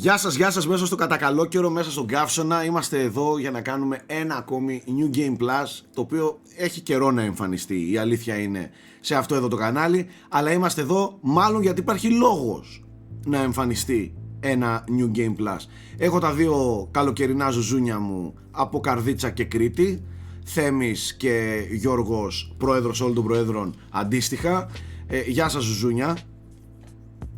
[0.00, 2.64] Γεια σας, γεια σας μέσα στο κατακαλό καιρό, μέσα στον καύσωνα.
[2.64, 7.22] Είμαστε εδώ για να κάνουμε ένα ακόμη New Game Plus, το οποίο έχει καιρό να
[7.22, 10.06] εμφανιστεί, η αλήθεια είναι, σε αυτό εδώ το κανάλι.
[10.28, 12.84] Αλλά είμαστε εδώ μάλλον γιατί υπάρχει λόγος
[13.26, 15.58] να εμφανιστεί ένα New Game Plus.
[15.96, 20.04] Έχω τα δύο καλοκαιρινά ζουζούνια μου από Καρδίτσα και Κρήτη.
[20.44, 24.70] Θέμης και Γιώργος, πρόεδρος όλων των προέδρων αντίστοιχα.
[25.06, 26.16] Ε, γεια σας ζουζούνια.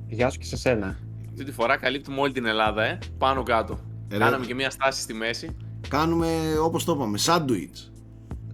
[0.08, 0.98] Γεια σου και σε σένα.
[1.32, 2.98] Αυτή τη φορά καλύπτουμε όλη την Ελλάδα, ε.
[3.18, 3.78] Πάνω κάτω.
[4.10, 4.18] Ρε.
[4.18, 5.56] Κάναμε και μια στάση στη μέση.
[5.88, 6.26] Κάνουμε
[6.62, 7.92] όπως το είπαμε, σάντουιτς.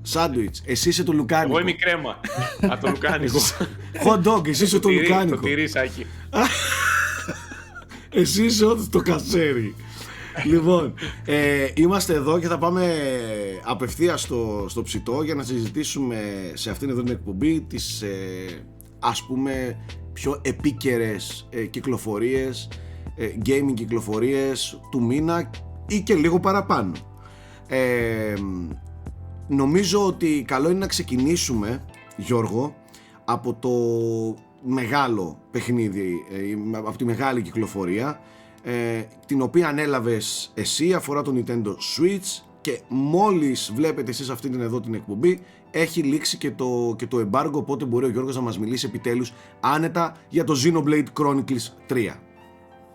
[0.03, 0.63] Σάντουιτς.
[0.67, 1.51] Εσύ είσαι το λουκάνικο.
[1.51, 2.21] Εγώ είμαι η κρέμα.
[2.73, 3.39] Από το λουκάνικο.
[4.05, 5.41] Hot dog, εσύ είσαι το τυρί, το λουκάνικο.
[5.41, 6.07] τυρί, Σάκη.
[8.11, 9.75] Εσύ είσαι ό,τι το κασέρι.
[10.45, 12.95] λοιπόν, ε, είμαστε εδώ και θα πάμε
[13.65, 18.09] απευθεία στο, στο ψητό για να συζητήσουμε σε αυτήν εδώ την εκπομπή τις ε,
[18.99, 19.77] ας πούμε
[20.19, 22.69] πιο επίκαιρες ε, κυκλοφορίες,
[23.17, 25.51] ε, gaming κυκλοφορίες του μήνα
[25.89, 26.93] ή και λίγο παραπάνω.
[27.69, 28.35] Ε,
[29.49, 31.85] νομίζω ότι καλό είναι να ξεκινήσουμε,
[32.17, 32.75] Γιώργο,
[33.25, 33.71] από το
[34.63, 38.21] μεγάλο παιχνίδι, ε, από τη μεγάλη κυκλοφορία
[38.63, 44.61] ε, την οποία ανέλαβες εσύ αφορά το Nintendo Switch και μόλις βλέπετε εσείς αυτή την
[44.61, 48.41] εδώ την εκπομπή έχει λήξει και το, και το embargo οπότε μπορεί ο Γιώργος να
[48.43, 51.97] μας μιλήσει επιτέλους άνετα για το Xenoblade Chronicles 3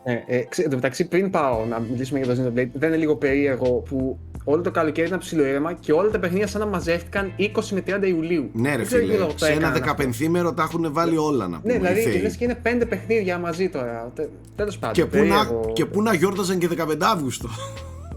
[0.06, 2.98] Ε, ε, ξέ- εν τω μεταξύ, πριν πάω να μιλήσουμε για το Xenoblade, δεν είναι
[2.98, 7.34] λίγο περίεργο που όλο το καλοκαίρι ήταν ψιλοήρεμα και όλα τα παιχνίδια σαν να μαζεύτηκαν
[7.40, 8.50] 20 με 30 Ιουλίου.
[8.54, 9.84] Ναι ρε Δεν ξέρω φίλε, τι λόγο το σε ένα έκαναν αυτό.
[9.86, 12.22] δεκαπενθήμερο τα έχουν βάλει όλα να πούμε Ναι, δηλαδή οι θεοί.
[12.22, 14.12] λες και είναι πέντε παιχνίδια μαζί τώρα.
[14.16, 14.94] Τε- Τέλος πάντων.
[14.96, 15.72] και, που να, περίεργο.
[15.74, 17.50] και που να γιόρταζαν και 15 Αύγουστο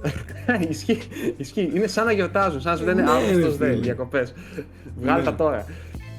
[0.70, 0.98] ισχύει,
[1.36, 1.70] ισχύει.
[1.74, 3.80] Είναι σαν να γιορτάζουν, σαν να σου λένε Ναι, ρε Αύγουστος δε, φίλε.
[3.80, 4.34] διακοπές.
[5.00, 5.24] Βγάλε Ναι.
[5.24, 5.64] τα τώρα.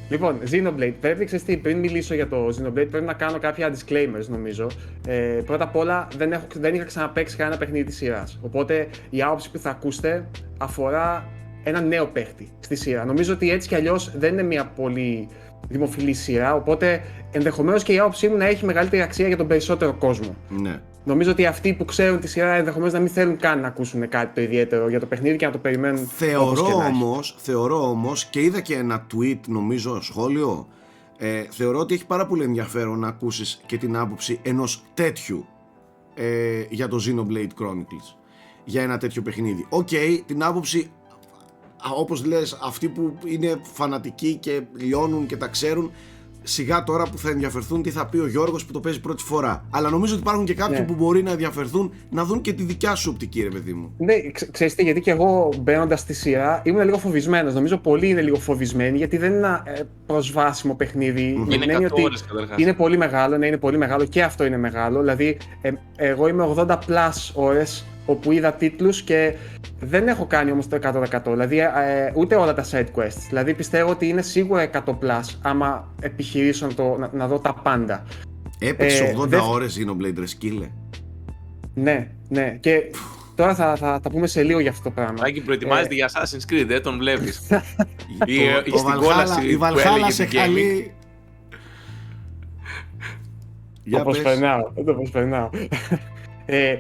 [0.09, 0.94] Λοιπόν, Xenoblade.
[1.02, 4.67] Πρέπει, ξέρεις τι, πριν μιλήσω για το Xenoblade, πρέπει να κάνω κάποια disclaimers νομίζω.
[5.08, 5.14] Ε,
[5.45, 8.39] πρώτα απ' όλα, δεν, έχω, δεν είχα ξαναπαίξει κανένα παιχνίδι της σειράς.
[8.42, 11.25] Οπότε, η άποψη που θα ακούσετε αφορά
[11.64, 13.05] ένα νέο παίχτη στη σειρά.
[13.05, 15.27] Νομίζω ότι έτσι κι αλλιώς δεν είναι μια πολύ
[15.70, 17.02] δημοφιλή σειρά, οπότε
[17.32, 20.36] ενδεχομένως και η άποψή μου να έχει μεγαλύτερη αξία για τον περισσότερο κόσμο.
[20.61, 20.80] ναι.
[21.08, 24.34] Νομίζω ότι αυτοί που ξέρουν τη σειρά ενδεχομένως να μην θέλουν καν να ακούσουν κάτι
[24.36, 26.00] το ιδιαίτερο για το παιχνίδι και να το περιμένουν.
[26.02, 26.94] όπως Θεωρώ και να έχει.
[26.94, 30.67] όμως, θεωρώ όμως και είδα και ένα tweet νομίζω σχόλιο
[31.17, 35.46] ε, θεωρώ ότι έχει πάρα πολύ ενδιαφέρον να ακούσεις και την άποψη ενός τέτοιου
[36.16, 38.16] ε, για το Xenoblade Chronicles
[38.64, 39.66] για ένα τέτοιο παιχνίδι.
[39.70, 39.90] Οκ,
[40.26, 40.92] την άποψη
[41.78, 45.92] α, όπως λες αυτοί που είναι φανατικοί και λιώνουν και τα ξέρουν
[46.48, 49.66] σιγά τώρα που θα ενδιαφερθούν τι θα πει ο Γιώργος που το παίζει πρώτη φορά.
[49.70, 50.86] Αλλά νομίζω ότι υπάρχουν και κάποιοι Ναι.
[50.86, 53.94] που μπορεί να ενδιαφερθούν να δουν και τη δικιά σου οπτική ρε παιδί μου.
[53.98, 57.54] Ναι, ξε- ξέρεις τι, γιατί και εγώ μπαίνοντας στη σειρά ήμουν λίγο φοβισμένος.
[57.54, 61.22] Νομίζω πολλοί είναι λίγο φοβισμένοι γιατί δεν είναι ένα ε, προσβάσιμο παιχνίδι.
[61.38, 62.58] με Είναι την έννοια 100 ότι ώρες καταρχάς.
[62.60, 65.00] Είναι πολύ μεγάλο, ναι, είναι πολύ μεγάλο και αυτό είναι μεγάλο.
[65.00, 69.34] Δηλαδή, ε, εγώ είμαι 80 plus ώρες όπου είδα τίτλους και
[69.80, 71.32] δεν έχω κάνει όμως το 100%.
[71.32, 71.68] Δηλαδή, ε,
[72.14, 73.22] ούτε όλα τα side quests.
[73.28, 77.54] Δηλαδή, πιστεύω ότι είναι σίγουρα 100 plus άμα επιχειρήσω να, το, να, να δω τα
[77.54, 78.04] πάντα.
[78.60, 80.67] Έπαιξε Ε, 80 δεν- ώρες Xenoblade ρε σκύλε.
[81.73, 82.58] Ναι, ναι.
[82.60, 82.82] Και
[83.36, 85.17] τώρα θα, θα τα πούμε σε λίγο για αυτό το πράγμα.
[85.17, 87.42] Σάκη προετοιμάζεται για Assassin's Creed, ε, τον βλέπεις.
[87.48, 87.62] Το-
[88.26, 90.42] η το στην Valhalla- κόλαση η που Valhalla έλεγε σε την gaming.
[90.42, 90.92] χαλεί.
[93.84, 94.22] Για το πες.
[94.22, 95.50] προσπερνάω, το προσπερνάω.
[96.46, 96.76] ε,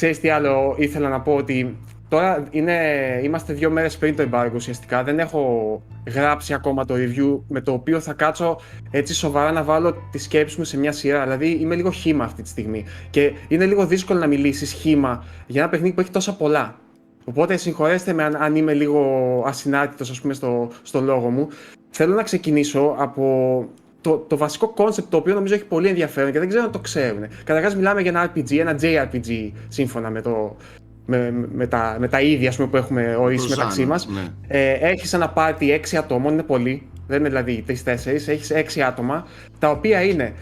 [0.00, 1.76] ξέρεις τι άλλο ήθελα να πω ότι
[2.08, 2.76] τώρα είναι,
[3.22, 5.02] είμαστε δύο μέρες πριν το embargo ουσιαστικά.
[5.04, 5.82] Δεν έχω
[6.14, 8.60] γράψει ακόμα το review με το οποίο θα κάτσω
[8.90, 11.22] έτσι σοβαρά να βάλω τη σκέψη μου σε μια σειρά.
[11.22, 12.84] Δηλαδή είμαι λίγο χύμα αυτή τη στιγμή.
[13.10, 16.78] Και είναι λίγο δύσκολο να μιλήσεις χύμα για ένα παιχνίδι που έχει τόσα πολλά.
[17.24, 19.02] Οπότε συγχωρέστε με αν, αν είμαι λίγο
[19.46, 21.48] ασυνάρτητος ας πούμε στο, στο λόγο μου.
[21.90, 23.64] Θέλω να ξεκινήσω από
[24.00, 26.78] το, το βασικό κόνσεπτ το οποίο νομίζω έχει πολύ ενδιαφέρον και δεν ξέρω αν το
[26.78, 27.26] ξέρουν.
[27.44, 30.56] Καταρχάς μιλάμε για ένα RPG, ένα JRPG σύμφωνα με, το,
[31.06, 34.08] με, με, τα, με τα ίδια ας πούμε, που έχουμε ορίσει Το μεταξύ Zano, μας.
[34.08, 34.28] ναι.
[34.48, 37.72] Ε, έχεις ένα πάρτι 6 ατόμων, είναι πολύ, δεν είναι δηλαδή 3-4,
[38.26, 39.26] έχεις 6 άτομα,
[39.58, 40.32] τα οποία είναι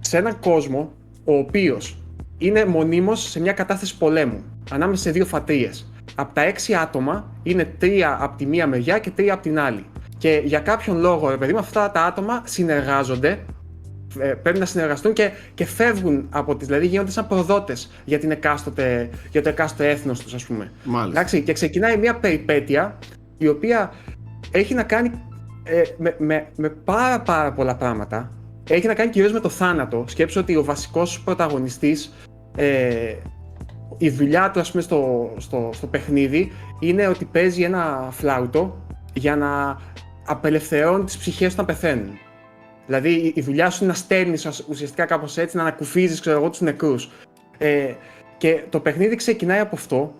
[0.00, 0.92] σε έναν κόσμο
[1.24, 1.96] ο οποίος
[2.38, 5.92] είναι μονίμως σε μια κατάσταση πολέμου, ανάμεσα σε δύο φατρίες.
[6.14, 9.84] Από τα 6 άτομα είναι 3 από τη μία μεριά και 3 από την άλλη.
[10.22, 13.38] Και για κάποιον λόγο, ρε παιδί μου, αυτά τα άτομα συνεργάζονται
[14.18, 18.30] ε, πρέπει να συνεργαστούν και, και φεύγουν από τις, δηλαδή γίνονται σαν προδότες για, την
[18.30, 20.72] εκάστοτε, για το εκάστοτε έθνος τους ας πούμε.
[20.84, 21.20] Μάλιστα.
[21.20, 22.98] Εντάξει, και ξεκινάει μια περιπέτεια
[23.38, 23.92] η οποία
[24.50, 25.10] έχει να κάνει
[25.62, 28.32] ε, με, με, με πάρα πάρα πολλά πράγματα.
[28.70, 30.04] Έχει να κάνει κυρίως με το θάνατο.
[30.08, 32.12] Σκέψου ότι ο βασικός πρωταγωνιστής,
[32.56, 33.14] ε,
[33.98, 39.36] η δουλειά του ας πούμε στο, στο, στο παιχνίδι είναι ότι παίζει ένα φλάουτο για
[39.36, 39.76] να
[40.26, 42.18] απελευθερώνει τις ψυχές όταν πεθαίνουν.
[42.86, 46.50] Δηλαδή η- η δουλειά σου είναι να στέλνεις ουσιαστικά κάπως έτσι, να ανακουφίζεις ξέρω εγώ
[46.50, 47.10] τους νεκρούς.
[47.58, 47.94] Ε,
[48.38, 50.14] Και το παιχνίδι ξεκινάει από αυτό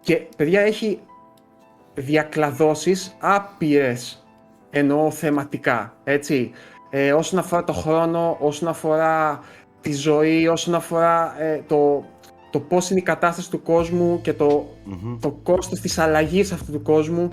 [0.00, 1.00] και παιδιά έχει
[1.94, 4.26] διακλαδώσεις άπειρες
[4.70, 6.50] εννοώ θεματικά, έτσι.
[6.90, 9.40] Ε, όσον αφορά το χρόνο, όσον αφορά
[9.80, 12.04] τη ζωή, όσον αφορά ε, το,
[12.50, 16.72] το πώς είναι η κατάσταση του κόσμου και το, mm το κόστος της αλλαγής αυτού
[16.72, 17.28] του κόσμου.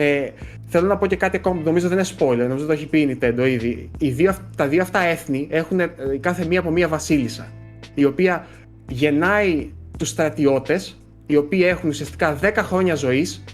[0.00, 0.28] Ε,
[0.66, 3.18] θέλω να πω και κάτι ακόμα, νομίζω δεν είναι spoiler, νομίζω το έχει πει η
[3.20, 3.90] Nintendo ήδη.
[3.98, 5.90] Οι δύο, τα δύο αυτά έθνη έχουν ε,
[6.20, 7.52] κάθε μία από μία βασίλισσα,
[7.94, 8.46] η οποία
[8.88, 13.44] γεννάει τους στρατιώτες, οι οποίοι έχουν ουσιαστικά 10 χρόνια ζωής,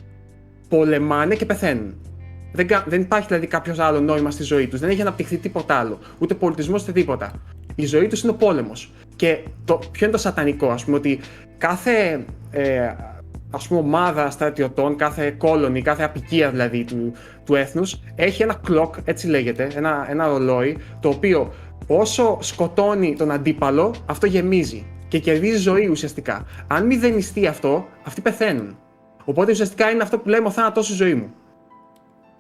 [0.69, 1.95] πολεμάνε και πεθαίνουν.
[2.53, 4.81] Δεν, δεν υπάρχει δηλαδή κάποιος άλλο νόημα στη ζωή τους.
[4.81, 5.99] Δεν έχει αναπτυχθεί τίποτα άλλο.
[6.19, 7.33] Ούτε πολιτισμός ούτε τίποτα.
[7.75, 8.93] Η ζωή τους είναι ο πόλεμος.
[9.17, 11.21] Και το, ποιο είναι το σατανικό, ας πούμε, ότι
[11.59, 12.89] κάθε ε,
[13.55, 17.13] ας πούμε, ομάδα στρατιωτών, κάθε κόλονη, κάθε απικία δηλαδή του,
[17.45, 21.53] του έθνους έχει ένα clock, έτσι λέγεται, ένα, ένα ρολόι, το οποίο
[21.87, 26.47] όσο σκοτώνει τον αντίπαλο, αυτό γεμίζει και κερδίζει ζωή ουσιαστικά.
[26.67, 28.79] Αν μηδενιστεί αυτό, αυτοί πεθαίνουν.
[29.25, 31.35] Οπότε ουσιαστικά είναι αυτό που λέμε ο θάνατός στη ζωή μου.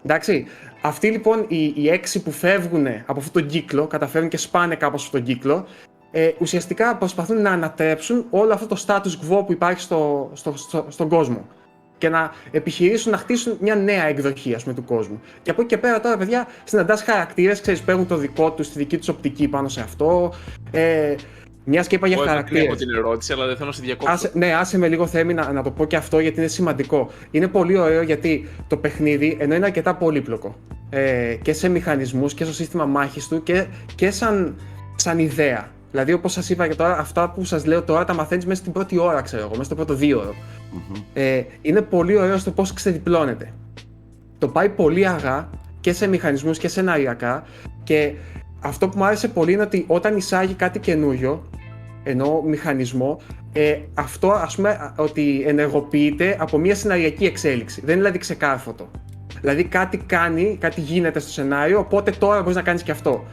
[0.04, 0.46] Εντάξει.
[0.80, 5.04] Αυτοί λοιπόν οι, οι έξι που φεύγουν από αυτόν τον κύκλο, καταφέρουν και σπάνε κάπως
[5.04, 5.66] αυτόν τον κύκλο,
[6.16, 10.86] ε, ουσιαστικά προσπαθούν να ανατρέψουν όλο αυτό το status quo που υπάρχει στο, στο, στο,
[10.88, 11.46] στον κόσμο.
[11.98, 15.20] Και να επιχειρήσουν να χτίσουν μια νέα εκδοχή ας πούμε, του κόσμου.
[15.42, 18.78] Και από εκεί και πέρα τώρα, παιδιά, συναντάς χαρακτήρες, ξέρεις, παίρνουν το δικό τους, τη
[18.78, 20.32] δική τους οπτική πάνω σε αυτό.
[20.70, 21.14] Ε,
[21.64, 22.66] μιας και είπα για χαρακτήρες.
[22.66, 24.12] Δεν την ερώτηση, αλλά δεν θέλω να σε διακόψω.
[24.12, 27.10] Άσε, ναι, άσε με λίγο θέμη να, να το πω και αυτό γιατί είναι σημαντικό.
[27.30, 30.56] Είναι πολύ ωραίο γιατί το παιχνίδι, ενώ είναι αρκετά πολύπλοκο
[30.90, 34.56] ε, και σε μηχανισμούς και στο σύστημα μάχης του και, και σαν,
[34.96, 35.72] σαν ιδέα.
[35.94, 38.72] Δηλαδή, όπως σας είπα και τώρα, αυτά που σας λέω τώρα τα μαθαίνεις μέσα στην
[38.72, 40.34] πρώτη ώρα, ξέρω εγώ, μέσα στο πρώτο δύο
[41.12, 43.52] Ε, είναι πολύ ωραίο στο πώς ξεδιπλώνεται.
[44.38, 45.48] Το πάει πολύ αργά
[45.80, 47.44] και σε μηχανισμούς και σεναριακά
[47.84, 48.12] και
[48.60, 51.48] αυτό που μου άρεσε πολύ είναι ότι όταν εισάγει κάτι καινούριο,
[52.02, 53.20] ενώ μηχανισμό,
[53.52, 57.80] ε, αυτό ας πούμε ότι ενεργοποιείται από μια σεναριακή εξέλιξη.
[57.80, 58.90] Δεν είναι δηλαδή ξεκάρφωτο.
[59.40, 63.24] Δηλαδή κάτι κάνει, κάτι γίνεται στο σενάριο, οπότε τώρα μπορείς να κάνεις και αυτό.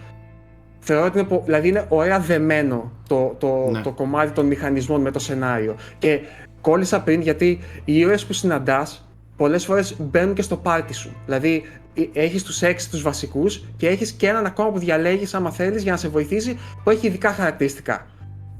[0.84, 3.82] Θεωρώ ότι είναι, δηλαδή είναι ωραία δεμένο το, το, ναι.
[3.82, 5.76] το κομμάτι των μηχανισμών με το σενάριο.
[6.00, 6.20] Και
[6.62, 11.16] κόλλησα πριν γιατί οι ήρωες που συναντάς πολλές φορές μπαίνουν και στο πάρτι σου.
[11.26, 11.64] Δηλαδή
[12.14, 15.92] έχεις τους έξι τους βασικούς και έχεις και έναν ακόμα που διαλέγεις άμα θέλεις για
[15.92, 18.08] να σε βοηθήσει που έχει ειδικά χαρακτηριστικά.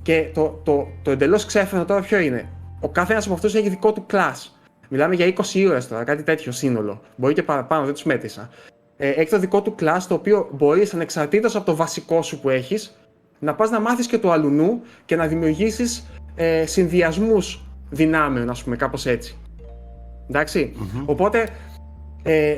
[0.02, 2.50] Και το, το, το εντελώς ξέφρενο τώρα ποιο είναι.
[2.80, 4.52] Ο κάθε ένα από αυτούς έχει δικό του class.
[4.90, 7.02] Μιλάμε για 20 ήρωες τώρα, κάτι τέτοιο σύνολο.
[7.16, 8.50] Μπορεί και παραπάνω, δεν τους μέτρησα.
[9.04, 12.50] Ε, έχεις το δικό του class το οποίο μπορείς ανεξαρτήτως από το βασικό σου που
[12.50, 12.96] έχεις
[13.40, 18.76] να πας να μάθεις και το αλουνού και να δημιουργήσεις ε, συνδυασμούς δυνάμεων, ας πούμε,
[18.76, 19.38] κάπως έτσι.
[20.28, 20.74] ενταξει
[21.06, 21.50] Οπότε
[22.24, 22.58] ε,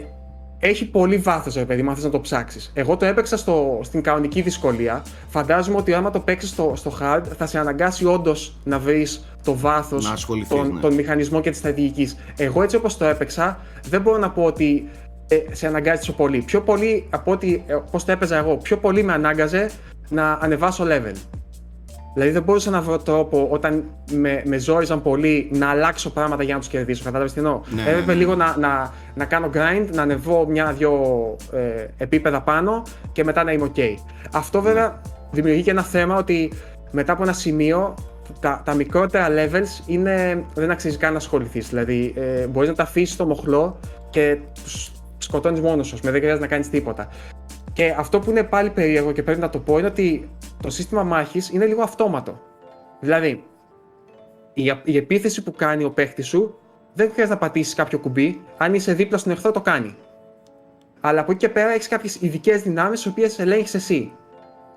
[0.59, 2.71] έχει πολύ βάθος, ρε παιδί, αν να το ψάξεις.
[2.73, 5.03] Εγώ το έπαιξα στο, στην κανονική δυσκολία.
[5.27, 9.55] Φαντάζομαι ότι άμα το παίξεις στο, στο hard, θα σε αναγκάσει όντως να βρεις το
[9.57, 10.95] βάθος των, ναι.
[10.95, 12.15] μηχανισμών και τη στρατηγικής.
[12.37, 13.59] Εγώ έτσι όπως το έπαιξα,
[13.89, 14.89] δεν μπορώ να πω ότι
[15.27, 16.41] ε, σε αναγκάζει τόσο πολύ.
[16.41, 19.69] Πιο πολύ από ότι ε, πώς το έπαιζα εγώ, πιο πολύ με ανάγκαζε
[20.09, 21.15] να ανεβάσω level.
[22.13, 26.53] Δηλαδή δεν μπορούσα να βρω τρόπο όταν με, με ζόριζαν πολύ να αλλάξω πράγματα για
[26.53, 27.03] να τους κερδίσω.
[27.03, 28.13] Κατάλαβες τι εννοώ; Ναι, Έπρεπε ναι, ναι.
[28.13, 30.91] λίγο να, να, να κάνω grind, να ανεβώ μια-δυο
[31.53, 33.81] ε, επίπεδα πάνω και μετά να είμαι OK.
[34.31, 34.67] Αυτό ναι.
[34.67, 36.53] βέβαια δημιουργεί και ένα θέμα ότι
[36.91, 37.93] μετά από ένα σημείο
[38.39, 41.69] τα, τα μικρότερα levels είναι, δεν αξίζει καν να ασχοληθείς.
[41.69, 44.91] Δηλαδή ε, μπορείς να τα αφήσεις στο μοχλό και τους
[45.23, 45.97] σκοτώνεις μόνος σου.
[46.01, 47.09] Δεν χρειάζεται να κάνεις τίποτα.
[47.73, 50.29] Και αυτό που είναι πάλι περίεργο και πρέπει να το πω είναι ότι
[50.61, 52.41] το σύστημα μάχης είναι λίγο αυτόματο.
[52.99, 53.43] Δηλαδή,
[54.53, 56.57] η, η επίθεση που κάνει ο παίχτης σου
[56.93, 58.41] δεν χρειάζεται να πατήσεις κάποιο κουμπί.
[58.57, 59.95] Αν είσαι δίπλα στον εχθρό, το κάνει.
[60.99, 64.11] Αλλά από εκεί και πέρα έχεις κάποιες ειδικές δυνάμεις, τι οποίες ελέγχεις εσύ.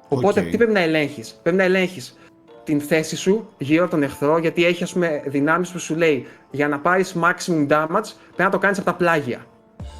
[0.08, 2.18] Οπότε τι πρέπει να ελέγχεις; Πρέπει να ελέγχεις
[2.64, 6.26] την θέση σου γύρω από τον εχθρό, γιατί έχει ας πούμε δυνάμεις που σου λέει
[6.50, 9.46] για να πάρεις maximum damage πρέπει να το κάνεις από τα πλάγια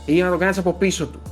[0.05, 1.23] ή να το κάνεις από πίσω του.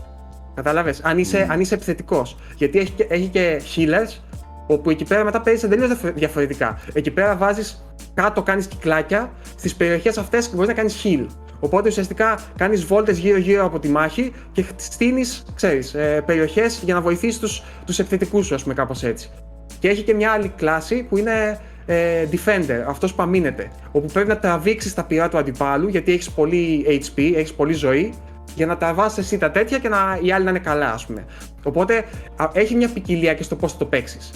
[0.54, 1.52] Κατάλαβε, αν είσαι, mm.
[1.52, 2.37] αν είσαι επιθετικός.
[2.56, 4.23] Γιατί έχει, έχει και healers,
[4.66, 6.78] όπου εκεί πέρα μετά παίζεις εντελώς διαφορετικά.
[6.92, 7.84] Εκεί πέρα βάζεις
[8.14, 11.26] κάτω, κάνεις κυκλάκια, στις περιοχές αυτές μπορείς να κάνεις heal.
[11.61, 15.23] Οπότε ουσιαστικά κάνεις βόλτες γύρω-γύρω από τη μάχη και στείνει,
[15.54, 19.30] ξέρεις, ε, περιοχές για να βοηθήσεις τους τους επιθετικούς σου, ας πούμε, κάπως έτσι.
[19.78, 23.70] Και έχει και μια άλλη κλάση που είναι ε, defender, αυτός που αμήνεται.
[23.92, 28.14] Όπου πρέπει να τραβήξεις τα πυρά του αντιπάλου, γιατί έχεις πολύ HP, έχεις πολύ ζωή,
[28.54, 31.06] για να τα βάζεις εσύ τα τέτοια και να, οι άλλοι να είναι καλά, ας
[31.06, 31.25] πούμε.
[31.62, 32.04] Οπότε
[32.52, 34.30] έχει μια ποικιλία και στο πώς θα το παίξεις.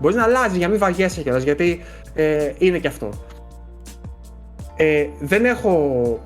[0.00, 1.80] Μπορείς να αλλάζει για να μην βαριέσαι κιόλας, γιατί
[2.14, 3.10] ε, είναι και αυτό.
[4.76, 6.20] Ε, δεν έχω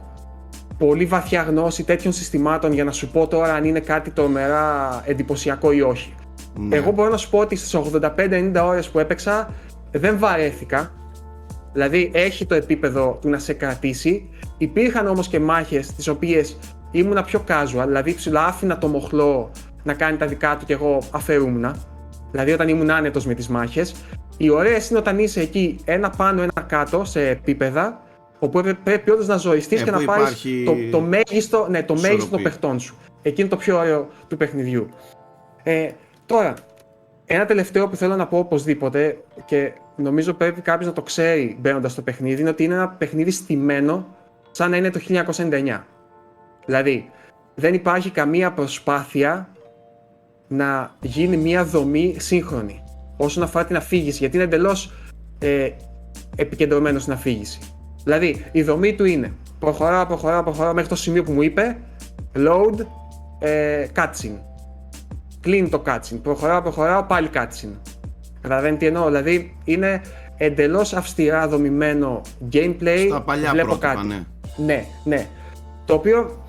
[0.78, 5.72] πολύ βαθιά γνώση τέτοιων συστημάτων για να σου πω τώρα αν είναι κάτι τρομερά εντυπωσιακό
[5.72, 6.14] ή όχι.
[6.58, 6.76] Ναι.
[6.76, 9.54] Εγώ μπορώ να σου πω ότι στις 85-90 ώρες που έπαιξα
[9.90, 10.90] δεν βαρέθηκα
[11.72, 14.28] Δηλαδή έχει το επίπεδο του να σε κρατήσει.
[14.58, 16.58] Υπήρχαν όμως και μάχες τις οποίες
[16.92, 19.50] ήμουνα πιο casual, δηλαδή ψηλά άφηνα το μοχλό
[19.82, 21.74] να κάνει τα δικά του και εγώ αφαιρούμουν.
[22.30, 23.94] Δηλαδή όταν ήμουν άνετος με τις μάχες.
[24.36, 28.02] Οι ωραίες είναι όταν είσαι εκεί ένα πάνω, ένα κάτω σε επίπεδα,
[28.38, 31.82] όπου πρέπει όντως να ζωηστεί Ε, και που να πάρεις υπάρχει το, το μέγιστο, ναι,
[31.82, 32.50] το μέγιστο των ισορροπία.
[32.50, 32.96] παιχτών σου.
[33.22, 34.88] Εκεί είναι το πιο ωραίο του παιχνιδιού.
[35.62, 35.88] Ε,
[36.26, 36.54] τώρα,
[37.26, 41.92] ένα τελευταίο που θέλω να πω οπωσδήποτε και νομίζω πρέπει κάποιος να το ξέρει μπαίνοντας
[41.92, 44.06] στο παιχνίδι είναι ότι είναι ένα παιχνίδι στημένο
[44.50, 45.80] σαν να είναι το 1999.
[46.66, 47.10] Δηλαδή,
[47.54, 49.48] δεν υπάρχει καμία προσπάθεια
[50.48, 52.82] να γίνει μια δομή σύγχρονη
[53.16, 54.92] όσον αφορά την αφήγηση, γιατί είναι εντελώς
[55.38, 55.70] ε,
[56.36, 57.58] επικεντρωμένος στην αφήγηση.
[58.04, 61.76] Δηλαδή, η δομή του είναι προχωράω, προχωράω, προχωράω μέχρι το σημείο που μου είπε
[62.36, 62.86] load,
[63.38, 64.38] ε, cutscene.
[65.40, 66.18] Κλείνει το cutscene.
[66.22, 67.76] Προχωράω, προχωράω, πάλι cutscene.
[68.40, 69.06] Καταλαβαίνετε τι εννοώ.
[69.06, 70.00] Δηλαδή, είναι
[70.36, 72.20] εντελώς αυστηρά δομημένο
[72.52, 73.06] gameplay.
[73.08, 74.06] Στα παλιά Βλέπω πρότυπα, κάτι.
[74.06, 74.24] ναι.
[74.56, 75.26] Ναι, ναι.
[75.84, 76.41] Το οποίο,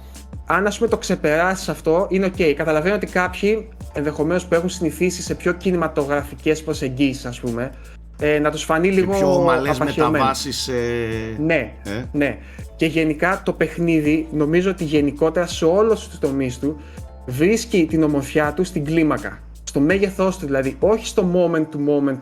[0.54, 2.54] αν ας πούμε το ξεπεράσεις αυτό, είναι ok.
[2.54, 7.72] Καταλαβαίνω ότι κάποιοι ενδεχομένως που έχουν συνηθίσει σε πιο κινηματογραφικές προσεγγίσεις, ας πούμε,
[8.20, 10.12] ε, να τους φανεί Και λίγο πιο ομαλές απαρχαιωμένο.
[10.12, 12.38] μεταβάσεις ε, Ναι, Ε; ναι.
[12.76, 16.78] Και γενικά το παιχνίδι, νομίζω ότι γενικότερα σε όλους τους τομείς του,
[17.26, 19.40] βρίσκει την ομορφιά του στην κλίμακα.
[19.64, 22.18] Στο μέγεθός του δηλαδή, όχι στο moment to moment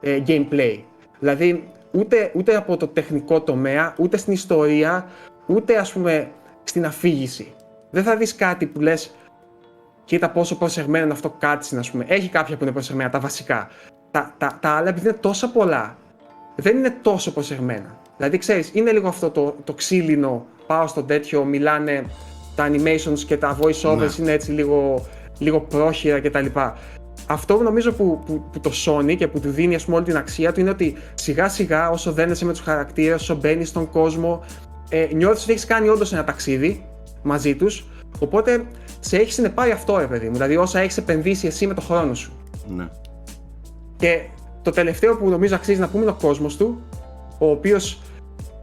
[0.00, 0.78] ε, gameplay.
[1.18, 5.06] Δηλαδή, ούτε, ούτε από το τεχνικό τομέα, ούτε στην ιστορία,
[5.46, 6.30] ούτε ας πούμε
[6.64, 7.52] στην αφήγηση.
[7.90, 9.14] Δεν θα δεις κάτι που λες,
[10.04, 12.04] κοίτα πόσο προσεγμένο είναι αυτό κάτι, ας πούμε.
[12.08, 13.68] Έχει κάποια που είναι προσεγμένα, τα βασικά.
[14.10, 15.96] Τα, τα, τα άλλα, επειδή είναι τόσα πολλά,
[16.56, 17.98] δεν είναι τόσο προσεγμένα.
[18.16, 22.04] Δηλαδή, ξέρεις, είναι λίγο αυτό το, το ξύλινο, πάω στο τέτοιο, μιλάνε
[22.54, 24.06] τα animations και τα voice overs Ναι.
[24.18, 25.06] είναι έτσι λίγο,
[25.38, 26.46] λίγο πρόχειρα κτλ.
[27.26, 30.04] Αυτό που νομίζω που, που, που το Sony και που του δίνει ας πούμε, όλη
[30.04, 33.90] την αξία του είναι ότι σιγά σιγά όσο δένεσαι με τους χαρακτήρες, όσο μπαίνεις στον
[33.90, 34.44] κόσμο,
[34.88, 36.84] ε, νιώθεις ότι έχεις κάνει όντως ένα ταξίδι
[37.22, 37.84] μαζί τους,
[38.18, 38.64] οπότε
[39.00, 42.14] σε έχει συνεπάρει αυτό ρε παιδί μου, δηλαδή όσα έχεις επενδύσει εσύ με το χρόνο
[42.14, 42.32] σου.
[42.76, 42.88] ναι.
[43.96, 44.20] Και
[44.62, 46.82] το τελευταίο που νομίζω αξίζει να πούμε είναι ο κόσμος του,
[47.38, 48.00] ο οποίος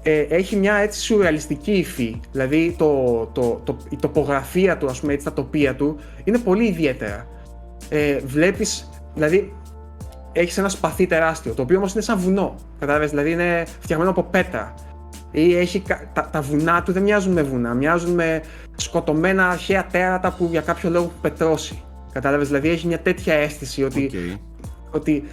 [0.04, 2.20] ε, έχει μια έτσι σουρεαλιστική υφή.
[2.32, 6.66] Δηλαδή το, το, το, η τοπογραφία του, ας πούμε έτσι, τα τοπία του είναι πολύ
[6.68, 7.28] ιδιαίτερα.
[7.90, 9.54] Ε, βλέπεις, δηλαδή
[10.32, 12.56] έχεις ένα σπαθί τεράστιο, το οποίο όμως είναι σαν βουνό.
[12.80, 14.74] Κατάλαβες, δηλαδή είναι φτιαγμένο από πέτρα.
[15.32, 18.42] Ή έχει, κα- τα, τα βουνά του δεν μοιάζουν με βουνά, μοιάζουν με
[18.76, 21.82] σκοτωμένα αρχαία τέρατα που για κάποιο λόγο έχουν πετρώσει.
[22.14, 24.96] Κατάλαβες, δηλαδή έχει μια τέτοια αίσθηση ότι Οκ.
[24.96, 25.24] ότι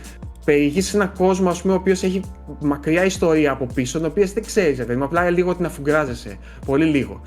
[0.44, 2.20] περιηγείσαι σε έναν κόσμο ας πούμε, ο οποίος έχει
[2.60, 6.36] μακριά ιστορία από πίσω, την οποία δεν ξέρεις, δηλαδή, απλά λίγο την αφουγκράζεσαι.
[6.66, 7.20] Πολύ λίγο.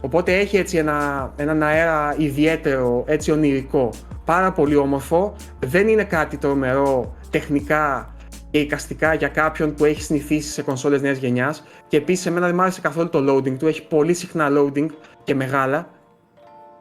[0.00, 3.90] Οπότε έχει έτσι ένα, έναν αέρα ιδιαίτερο, έτσι ονειρικό.
[4.24, 5.34] Πάρα πολύ όμορφο.
[5.66, 8.11] Δεν είναι κάτι τρομερό τεχνικά
[8.52, 11.62] και εικαστικά για κάποιον που έχει συνηθίσει σε κονσόλες νέας γενιάς.
[11.88, 13.66] Και επίσης εμένα δεν μου άρεσε καθόλου το loading του.
[13.66, 14.86] Έχει πολύ συχνά loading
[15.24, 15.88] και μεγάλα.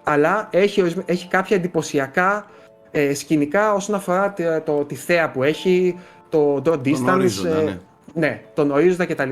[0.03, 2.45] Αλλά έχει, ορισμέ- έχει κάποια εντυπωσιακά
[2.91, 5.99] ε, σκηνικά όσον αφορά τη, το, τη θέα που έχει,
[6.29, 7.79] το draw distance, ορίζοντα, ε, ναι.
[8.13, 9.29] ναι, τον ορίζοντα κτλ.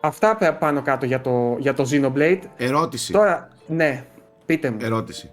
[0.00, 2.40] Αυτά πέ- πάνω κάτω για το, για το Xenoblade.
[2.56, 3.12] Ερώτηση.
[3.12, 4.04] Τώρα, ναι,
[4.46, 4.76] πείτε μου.
[4.80, 5.30] Ερώτηση.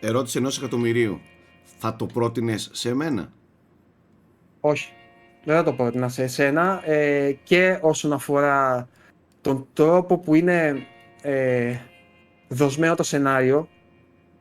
[0.00, 1.20] Ερώτηση ενός εκατομμυρίου.
[1.78, 3.32] Θα το πρότεινες σε μένα;
[4.60, 4.92] Όχι.
[5.44, 6.82] Δεν θα το πρότεινα σε εσένα.
[6.84, 8.88] Ε, και όσον αφορά
[9.40, 10.86] τον τρόπο που είναι
[11.22, 11.76] ε,
[12.48, 13.68] δοσμένο το σενάριο,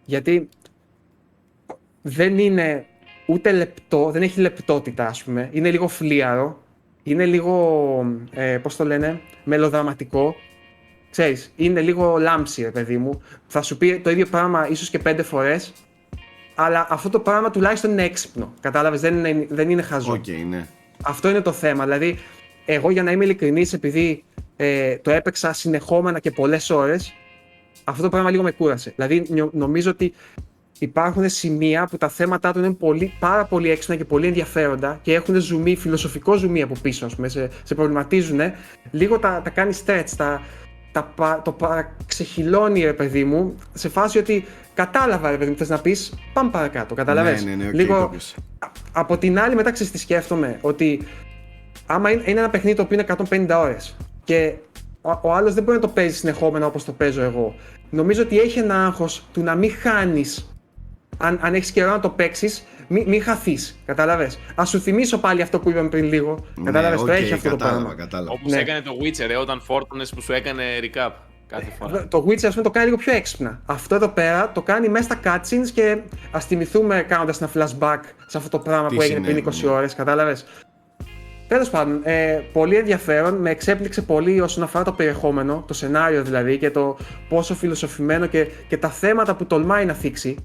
[0.05, 0.49] γιατί
[2.01, 2.85] δεν είναι
[3.25, 5.49] ούτε λεπτό, δεν έχει λεπτότητα ας πούμε.
[5.51, 6.63] Είναι λίγο φλύαρο,
[7.03, 10.35] είναι λίγο, ε, πώς το λένε, μελοδραματικό.
[11.11, 13.21] Ξέρεις, είναι λίγο Λάμψη ρε παιδί μου.
[13.47, 15.73] Θα σου πει το ίδιο πράγμα ίσως και πέντε φορές,
[16.61, 18.53] αλλά αυτό το πράγμα τουλάχιστον είναι έξυπνο.
[18.59, 20.11] Κατάλαβες, δεν είναι, δεν είναι χαζό.
[20.11, 20.67] Οκ, ναι.
[21.03, 21.83] Αυτό είναι το θέμα.
[21.83, 22.17] Δηλαδή,
[22.65, 24.23] εγώ για να είμαι ειλικρινής, επειδή
[24.55, 27.13] ε, το έπαιξα συνεχόμενα και πολλές ώρες,
[27.83, 28.93] αυτό το πράγμα λίγο με κούρασε.
[28.95, 30.13] Δηλαδή, νιο- νομίζω ότι
[30.79, 35.13] υπάρχουν σημεία που τα θέματα του είναι πολύ, πάρα πολύ έξυπνα και πολύ ενδιαφέροντα και
[35.13, 38.39] έχουν ζουμί, φιλοσοφικό ζουμί από πίσω, ας πούμε, σε, σε προβληματίζουν.
[38.91, 40.41] Λίγο τα, τα κάνει stretch, τα,
[40.91, 45.69] τα, πα- το παραξεχειλώνει, ρε παιδί μου, σε φάση ότι κατάλαβα, ρε παιδί μου, θες
[45.69, 48.35] να πεις, πάμε παρακάτω, καταλαβες; Ναι, ναι, ναι, οκ, Λίγο, το πες.
[48.91, 51.07] από την άλλη, μετά ξέρεις τι σκέφτομαι, ότι
[51.85, 52.97] άμα είναι, είναι ένα παιχνίδι το οποίο
[53.29, 54.53] είναι 150 ώρες και
[55.01, 57.55] ο, ο άλλος δεν μπορεί να το παίζει συνεχόμενα όπως το παίζω εγώ.
[57.89, 60.53] Νομίζω ότι έχει ένα άγχος του να μην χάνεις
[61.17, 65.41] αν, αν έχεις καιρό να το παίξεις, μην, μην χαθείς, κατάλαβες; Ας σου θυμίσω πάλι
[65.41, 68.03] αυτό που είπαμε πριν λίγο, κατάλαβες, ναι, το οκ, έχει αυτό το κατάλαβα, πράγμα.
[68.03, 68.31] Κατάλαβα.
[68.31, 68.59] Όπως Ναι.
[68.59, 71.11] έκανε το Witcher, ε, όταν φόρτωνες που σου έκανε recap
[71.47, 72.07] κάθε φορά.
[72.07, 73.61] Το Witcher, ας πούμε, το κάνει λίγο πιο έξυπνα.
[73.65, 75.97] Αυτό εδώ πέρα το κάνει μέσα στα cutscenes και
[76.31, 79.63] ας θυμηθούμε κάνοντας ένα flashback σε αυτό το πράγμα Τι που έγινε πριν συνέβη, 20
[79.63, 79.71] ναι.
[79.71, 80.45] ώρες, κατάλαβες;
[81.47, 83.35] Τέλος πάντων, ε, πολύ ενδιαφέρον.
[83.35, 86.97] Με εξέπληξε πολύ όσον αφορά το περιεχόμενο, το σενάριο δηλαδή και το
[87.29, 90.35] πόσο φιλοσοφημένο και, και τα θέματα που τολμάει να θίξει.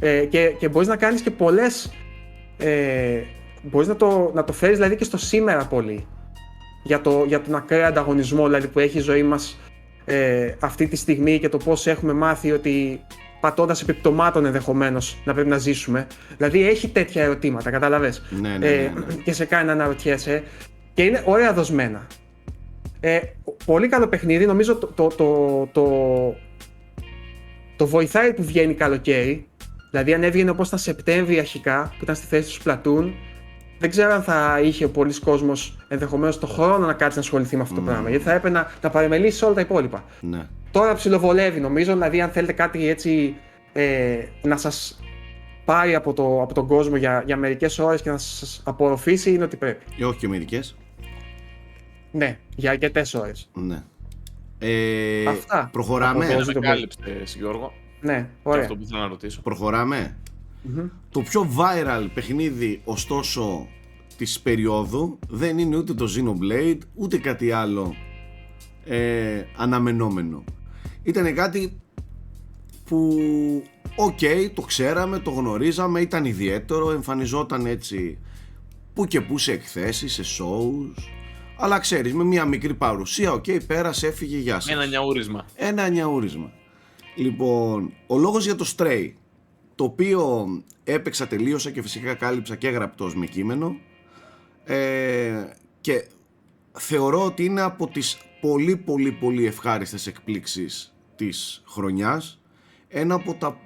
[0.00, 1.92] Ε, και, και μπορείς να κάνεις και πολλές.
[2.58, 3.20] Ε,
[3.62, 6.06] μπορείς να το, να το φέρεις δηλαδή και στο σήμερα πολύ.
[6.82, 9.58] Για, το, για τον ακραίο ανταγωνισμό δηλαδή, που έχει η ζωή μας
[10.04, 13.00] ε, αυτή τη στιγμή και το πώς έχουμε μάθει ότι
[13.40, 16.06] πατώντας επιπτωμάτων ενδεχομένως να πρέπει να ζήσουμε.
[16.36, 18.14] Δηλαδή έχει τέτοια ερωτήματα, κατάλαβε.
[18.40, 19.14] Ναι, ναι, ναι, ναι.
[19.24, 20.42] και σε κάνει να αναρωτιέσαι.
[20.94, 22.06] Και είναι ωραία δοσμένα.
[23.00, 23.20] Ε,
[23.64, 24.46] πολύ καλό παιχνίδι.
[24.46, 26.36] Νομίζω το, το, το, το,
[27.76, 29.46] το βοηθάει που βγαίνει καλοκαίρι.
[29.94, 33.12] Δηλαδή, αν έβγαινε όπως ήταν Σεπτέμβρη αρχικά, που ήταν στη θέση τους Splatoon,
[33.78, 37.56] δεν ξέρω αν θα είχε ο πολλή κόσμος ενδεχομένως το χρόνο να κάτσει να ασχοληθεί
[37.56, 37.84] με αυτό το Mm.
[37.84, 38.08] πράγμα.
[38.10, 40.04] Γιατί θα έπρεπε να, να παρεμελήσει όλα τα υπόλοιπα.
[40.20, 40.46] ναι.
[40.70, 43.34] Τώρα ψιλοβολεύει νομίζω, δηλαδή αν θέλετε κάτι έτσι
[43.72, 45.00] ε, να σας
[45.64, 49.44] πάρει από, το, από τον κόσμο για, για μερικές ώρες και να σας απορροφήσει είναι
[49.44, 49.84] ότι πρέπει.
[49.98, 50.76] Ε, όχι και μερικές.
[52.10, 53.48] Ναι, για αρκετέ ώρες.
[53.54, 53.82] Ναι.
[54.58, 55.68] Ε, Αυτά.
[55.72, 56.24] Προχωράμε.
[56.34, 57.72] Από το- Ανακάλυψες, Γιώργο.
[58.04, 58.62] Ναι, Και ωραία.
[58.62, 59.40] αυτό που ήθελα να ρωτήσω.
[59.40, 60.16] Προχωράμε.
[60.62, 60.88] Μμμ.
[61.10, 63.66] Το πιο viral παιχνίδι ωστόσο
[64.16, 67.94] της περίοδου δεν είναι ούτε το Xenoblade ούτε κάτι άλλο
[68.84, 70.44] ε, αναμενόμενο.
[71.02, 71.80] Ήταν κάτι
[72.84, 73.16] που
[73.96, 74.18] οκ,
[74.54, 78.18] το ξέραμε, το γνωρίζαμε, ήταν ιδιαίτερο, εμφανιζόταν έτσι
[78.94, 81.02] που και που σε εκθέσεις, σε shows
[81.56, 84.72] αλλά ξέρεις με μια μικρή παρουσία, οκ, πέρασε, έφυγε, γεια σας.
[84.72, 85.46] Ένα νιαούρισμα.
[85.54, 86.52] Ένα νιαούρισμα.
[87.14, 89.12] Λοιπόν, ο λόγος για το Stray,
[89.74, 90.48] το οποίο
[90.84, 93.76] έπαιξα, τελείωσα και φυσικά κάλυψα και γραπτώς με κείμενο
[94.64, 95.44] ε,
[95.80, 96.08] και
[96.72, 102.40] θεωρώ ότι είναι από τις πολύ πολύ πολύ ευχάριστες εκπλήξεις της χρονιάς
[102.88, 103.58] ένα από τα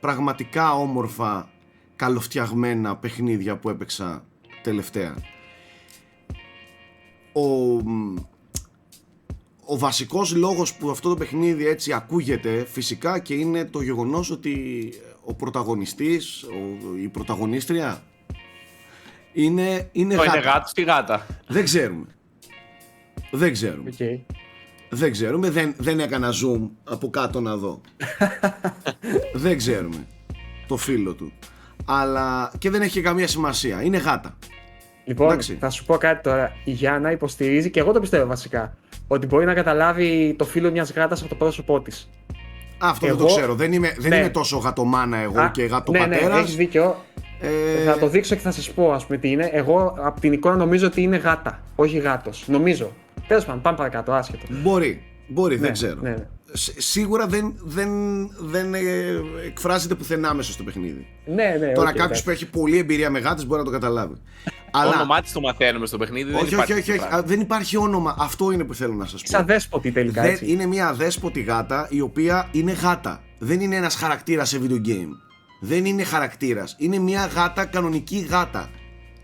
[0.00, 1.50] πραγματικά όμορφα
[1.96, 4.24] καλοφτιαγμένα παιχνίδια που έπαιξα
[4.62, 5.14] τελευταία.
[7.32, 7.76] Ο,
[9.68, 14.92] ο βασικός λόγος που αυτό το παιχνίδι έτσι ακούγεται φυσικά και είναι το γεγονός ότι
[15.24, 18.02] ο πρωταγωνιστής, ο, η πρωταγωνίστρια
[19.32, 20.50] είναι, είναι Το είναι γάτα.
[20.50, 22.06] γάτος ή γάτα; Δεν ξέρουμε.
[23.30, 23.90] Δεν ξέρουμε.
[23.90, 24.24] Οκ.
[24.88, 25.50] Δεν ξέρουμε.
[25.50, 27.80] Δεν, δεν έκανα zoom από κάτω να δω.
[29.44, 30.06] δεν ξέρουμε
[30.66, 31.32] το φύλο του.
[31.84, 33.82] Αλλά και δεν έχει καμία σημασία.
[33.82, 34.38] Είναι γάτα.
[35.04, 35.56] Λοιπόν, Εντάξει.
[35.60, 36.52] θα σου πω κάτι τώρα.
[36.64, 40.92] Η Γιάννα υποστηρίζει, και εγώ το πιστεύω βασικά, ότι μπορεί να καταλάβει το φύλο μιας
[40.92, 42.08] γάτας από το πρόσωπό της.
[42.78, 43.54] Αυτό δεν το Εγώ- ξέρω.
[43.54, 44.16] Δεν είμαι, δεν Ναι.
[44.16, 46.32] είμαι τόσο γατομάνα εγώ Α, και ναι, γατοπατέρας.
[46.34, 47.04] ναι, έχεις δίκιο.
[47.40, 49.48] Ε, Θα το δείξω και θα σας πω, ας πούμε, τι είναι.
[49.52, 52.44] Εγώ από την εικόνα νομίζω ότι είναι γάτα, όχι γάτος.
[52.46, 52.92] Νομίζω.
[53.28, 54.42] Τέλος πάντων, πάμε παρακάτω, άσχετο.
[54.48, 55.02] Μπορεί.
[55.28, 56.00] Μπορεί, δεν Ναι, ξέρω.
[56.00, 56.26] ναι, ναι.
[56.52, 57.88] Σ- Σίγουρα δεν, δεν,
[58.40, 58.80] δεν ε,
[59.46, 61.06] εκφράζεται πουθενά μέσα στο παιχνίδι.
[61.26, 62.24] Ναι, ναι, Τώρα οκ, κάποιος εντάξει.
[62.24, 64.14] που έχει πολλή εμπειρία με γάτες μπορεί να το καταλάβει.
[64.76, 64.94] Το Αλλά.
[64.94, 66.24] όνομά τη το μαθαίνουμε στο παιχνίδι.
[66.30, 67.02] δεν Όχι, όχι, υπάρχει όχι, τέτοιο όχι.
[67.08, 67.24] πράγμα.
[67.24, 68.16] Α, Δεν υπάρχει όνομα.
[68.18, 69.28] Αυτό είναι που θέλω να σας πω.
[69.28, 70.50] Σαν αδέσποτη τελικά, Δεν, έτσι.
[70.52, 73.22] είναι μια αδέσποτη γάτα η οποία είναι γάτα.
[73.38, 75.08] Δεν είναι ένας χαρακτήρας σε video game.
[75.60, 76.76] Δεν είναι χαρακτήρας.
[76.78, 78.70] Είναι μια γάτα κανονική γάτα.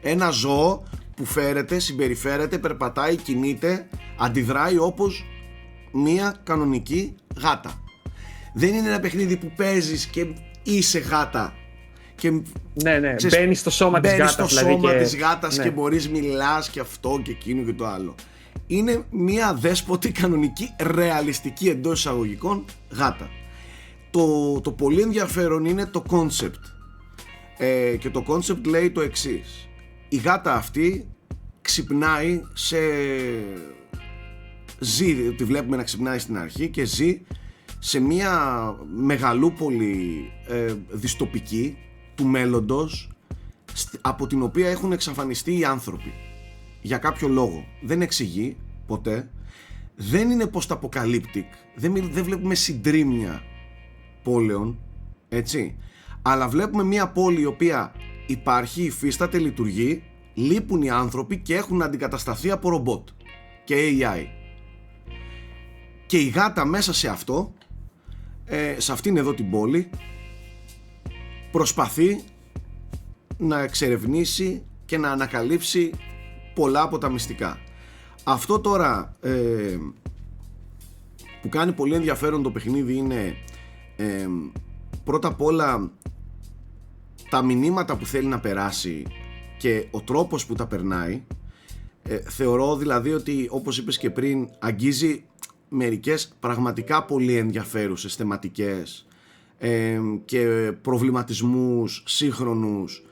[0.02, 0.82] Ένα ζώο
[1.16, 3.88] που φέρεται, συμπεριφέρεται, περπατάει, κινείται,
[4.18, 5.24] αντιδράει όπως
[5.92, 7.82] μια κανονική γάτα.
[8.54, 10.26] Δεν είναι ένα παιχνίδι που παίζεις και
[10.62, 11.52] είσαι γάτα.
[12.14, 12.30] Και
[12.74, 14.50] Ναι, ναι, ξέρεις, μπαίνεις στο σώμα της μπαίνεις γάτας.
[14.50, 15.02] στο δηλαδή, σώμα και...
[15.02, 15.64] της γάτας ναι.
[15.64, 18.14] και μπορείς μιλάς και αυτό και εκείνο και το άλλο.
[18.66, 23.30] Είναι μια δέσποτη κανονική ρεαλιστική εντός εισαγωγικών γάτα.
[24.10, 26.60] Το, το πολύ ενδιαφέρον είναι το concept.
[27.58, 29.68] Ε, και το concept λέει το εξής.
[30.08, 31.08] Η γάτα αυτή
[31.60, 32.76] ξυπνάει σε...
[34.78, 37.20] Ζει, τη βλέπουμε να ξυπνάει στην αρχή και ζει
[37.78, 38.36] σε μια
[38.94, 41.76] μεγαλούπολη ε, δυστοπική
[42.22, 43.08] του μέλλοντος
[43.72, 46.12] σ- από την οποία έχουν εξαφανιστεί οι άνθρωποι.
[46.82, 47.64] Για κάποιο λόγο.
[47.82, 48.56] Δεν εξηγεί
[48.86, 49.30] ποτέ.
[49.96, 51.44] Δεν είναι post-apocalyptic.
[51.74, 53.42] Δεν, μιλ- δεν βλέπουμε συντρίμμια
[54.22, 54.78] πόλεων
[55.28, 55.76] έτσι.
[56.22, 57.92] Αλλά βλέπουμε μια πόλη η οποία
[58.26, 60.02] υπάρχει, υφίσταται, λειτουργεί
[60.34, 63.08] λείπουν οι άνθρωποι και έχουν αντικατασταθεί από ρομπότ
[63.64, 64.26] και AI
[66.06, 67.52] και η γάτα μέσα σε αυτό
[68.44, 69.90] ε, σε αυτήν εδώ την πόλη
[71.52, 72.24] προσπαθεί
[73.38, 75.90] να εξερευνήσει και να ανακαλύψει
[76.54, 77.58] πολλά από τα μυστικά.
[78.24, 79.78] Αυτό τώρα ε,
[81.42, 83.36] που κάνει πολύ ενδιαφέρον το παιχνίδι είναι
[83.96, 84.28] ε,
[85.04, 85.90] πρώτα απ' όλα
[87.30, 89.06] τα μηνύματα που θέλει να περάσει
[89.58, 91.22] και ο τρόπος που τα περνάει
[92.02, 95.24] ε, θεωρώ δηλαδή ότι όπως είπες και πριν αγγίζει
[95.68, 99.06] μερικές πραγματικά πολύ ενδιαφέρουσες θεματικές
[99.64, 103.04] ε, και προβληματισμούς σύγχρονους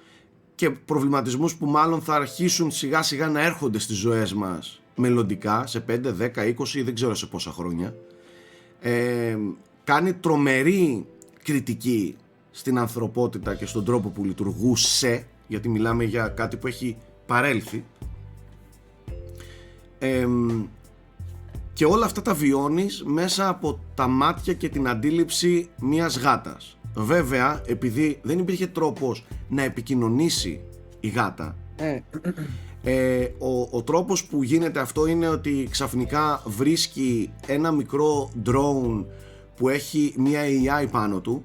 [0.54, 5.84] και προβληματισμούς που μάλλον θα αρχίσουν σιγά σιγά να έρχονται στις ζωές μας μελλοντικά σε
[5.88, 7.94] 5, 10, 20 δεν ξέρω σε πόσα χρόνια.
[8.80, 9.36] Ε,
[9.84, 11.06] κάνει τρομερή
[11.42, 12.16] κριτική
[12.50, 17.84] στην ανθρωπότητα και στον τρόπο που λειτουργούσε γιατί μιλάμε για κάτι που έχει παρέλθει.
[19.98, 20.26] Ε,
[21.80, 26.78] και όλα αυτά τα βιώνεις μέσα από τα μάτια και την αντίληψη μιας γάτας.
[26.94, 30.60] Βέβαια επειδή δεν υπήρχε τρόπος να επικοινωνήσει
[31.00, 32.00] η γάτα Ε,
[32.82, 39.04] ε, ο, ο τρόπος που γίνεται αυτό είναι ότι ξαφνικά βρίσκει ένα μικρό drone
[39.56, 41.44] που έχει μια AI πάνω του.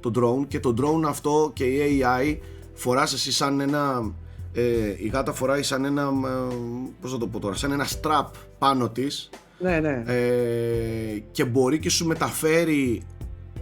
[0.00, 2.38] Το drone και το drone αυτό και η AI
[2.74, 4.12] φοράς εσύ σαν ένα
[4.52, 6.54] ε, η γάτα φοράει σαν ένα ε,
[7.00, 8.26] πώς θα το πω τώρα σαν ένα strap
[8.58, 10.02] πάνω της ναι, ναι.
[10.06, 13.02] ε, και μπορεί και σου μεταφέρει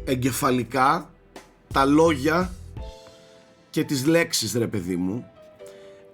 [0.05, 1.11] εγκεφαλικά
[1.73, 2.51] τα λόγια
[3.71, 5.25] και τις λέξεις ρε παιδί μου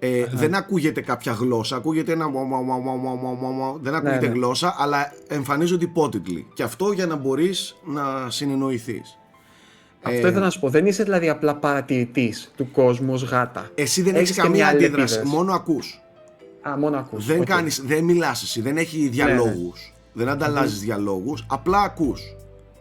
[0.04, 3.78] ε, δεν ακούγεται κάποια γλώσσα, ακούγεται ένα μου, μου, μου, μου, μου, μου, μου, μου.
[3.82, 4.32] δεν ακούγεται ναι.
[4.32, 6.46] γλώσσα, αλλά εμφανίζονται υπότιτλοι.
[6.54, 9.18] Και αυτό για να μπορείς να συνεννοηθείς.
[10.02, 10.68] Αυτό Ε, ήθελα να σου πω.
[10.68, 13.70] Δεν είσαι δηλαδή απλά παρατηρητής του κόσμου ως γάτα.
[13.74, 15.36] Εσύ δεν Έχεις έχεις και μια καμία άλλη αντίδραση, επίδραση.
[15.36, 16.01] μόνο ακούς.
[16.68, 17.26] Α, μόνο ακούς.
[17.26, 17.44] Δεν, Οκ.
[17.46, 19.92] κάνεις, δεν μιλάς εσύ, δεν έχει διαλόγους.
[20.12, 22.20] Δεν ανταλλάζεις διαλόγους, απλά ακούς.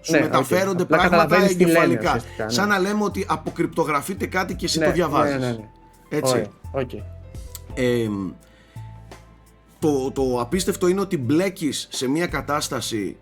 [0.01, 0.91] Σου Ναι, μεταφέρονται οκ.
[0.93, 2.09] Απλά πράγματα καταλαβαίνεις τι λένε εγκεφαλικά.
[2.09, 2.51] ουσιαστικά, ναι.
[2.51, 5.39] Σαν να λέμε ότι αποκρυπτογραφείται κάτι και εσύ Ναι, το διαβάζεις.
[5.39, 5.69] Ναι, ναι, ναι.
[6.09, 6.33] Έτσι.
[6.33, 6.93] Ωραία, οκ.
[7.73, 8.09] Ε,
[9.79, 13.17] το, το απίστευτο είναι ότι μπλέκεις σε μια κατάσταση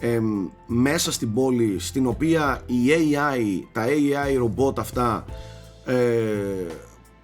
[0.00, 5.24] εμ, μέσα στην πόλη στην οποία η AI, τα AI ρομπότ αυτά
[5.84, 5.94] ε,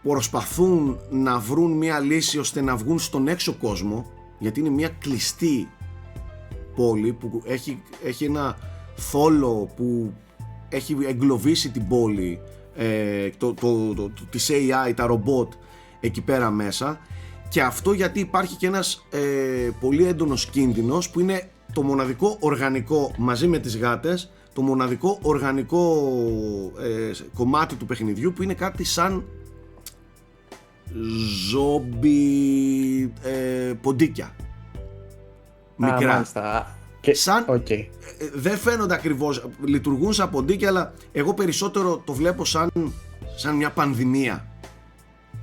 [0.07, 4.07] προσπαθούν να βρουν μια λύση ώστε να βγουν στον έξω κόσμο
[4.39, 5.69] γιατί είναι μια κλειστή
[6.77, 8.59] πόλη που έχει, έχει ένα
[8.97, 10.13] θόλο που
[10.69, 12.39] έχει εγκλωβίσει την πόλη
[12.77, 15.53] ε, το, το, το, το- της AI, τα ρομπότ
[16.01, 17.01] εκεί πέρα μέσα.
[17.49, 23.15] Και αυτό γιατί υπάρχει και ένας ε, πολύ έντονος κίνδυνος που είναι το μοναδικό οργανικό
[23.19, 26.03] μαζί με τις γάτες το μοναδικό οργανικό
[26.79, 29.25] ε, κομμάτι του παιχνιδιού που είναι κάτι σαν
[31.51, 34.35] ζόμπι ε, ποντίκια Α,
[35.77, 36.43] μικρά μάλιστα.
[36.57, 36.67] Α,
[37.01, 37.15] Και...
[37.15, 37.71] Σαν- Οκ.
[37.71, 37.87] ε,
[38.35, 42.71] δεν φαίνονται ακριβώς, λειτουργούν σαν ποντίκια αλλά εγώ περισσότερο το βλέπω σαν,
[43.37, 44.47] σαν μια πανδημία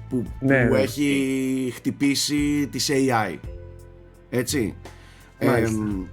[0.09, 0.79] που, Ναι, που ναι.
[0.79, 3.37] έχει χτυπήσει τις AI
[4.29, 4.75] έτσι
[5.45, 5.77] Μάλιστα.
[5.77, 6.03] Εμ,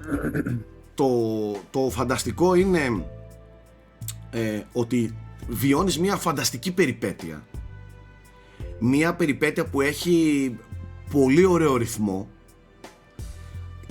[0.94, 1.06] το,
[1.70, 3.04] το φανταστικό είναι
[4.30, 5.16] ε, ότι
[5.48, 7.42] βιώνεις μια φανταστική περιπέτεια
[8.80, 10.56] μια περιπέτεια που έχει
[11.12, 12.28] πολύ ωραίο ρυθμό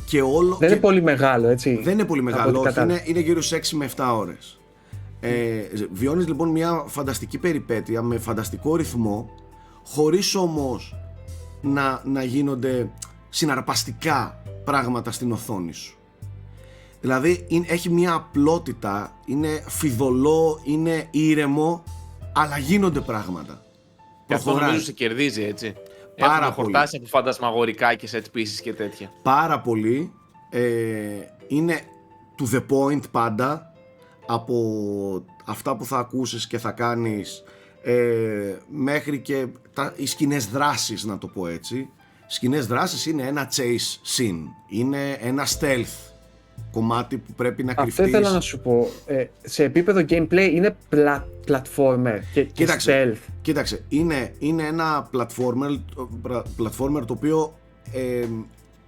[0.05, 1.79] και όλο Δεν και- είναι πολύ μεγάλο, έτσι.
[1.83, 2.93] δεν είναι πολύ Από μεγάλο, ό,τι όχι, κατάλαβα.
[2.93, 4.59] είναι, είναι γύρω στις 6 με 7 ώρες.
[5.19, 9.29] Ε, βιώνεις λοιπόν μια φανταστική περιπέτεια με φανταστικό ρυθμό,
[9.85, 10.95] χωρίς όμως
[11.61, 12.89] να, να γίνονται
[13.29, 15.97] συναρπαστικά πράγματα στην οθόνη σου.
[17.01, 21.83] Δηλαδή είναι- έχει μια απλότητα, είναι φιδωλό, είναι ήρεμο,
[22.33, 23.63] αλλά γίνονται πράγματα.
[24.29, 24.67] Και αυτό Προχωράει.
[24.69, 25.73] νομίζω σε κερδίζει, έτσι.
[26.17, 26.55] Πάρα Έχουμε πολύ.
[26.55, 29.11] χορτάσει από φαντασμαγορικά και set pieces και τέτοια.
[29.21, 30.13] πάρα πολύ
[30.49, 30.61] ε,
[31.47, 31.81] είναι
[32.39, 33.73] to the point πάντα
[34.25, 34.55] από
[35.45, 37.43] αυτά που θα ακούσεις και θα κάνεις
[37.83, 41.89] ε, μέχρι και τα, οι σκηνές δράσεις να το πω έτσι
[42.27, 46.13] σκηνές δράσεις είναι ένα chase scene είναι ένα stealth
[46.71, 48.87] κομμάτι που πρέπει να Αυτό κρυφτείς ήθελα να σου πω.
[49.05, 53.13] Ε, σε επίπεδο gameplay είναι πλα, platformer και, και Κοίταξε.
[53.13, 53.31] stealth.
[53.41, 55.79] Κοίταξε, είναι, είναι ένα platformer,
[56.57, 57.57] platformer το οποίο
[57.93, 58.25] ε,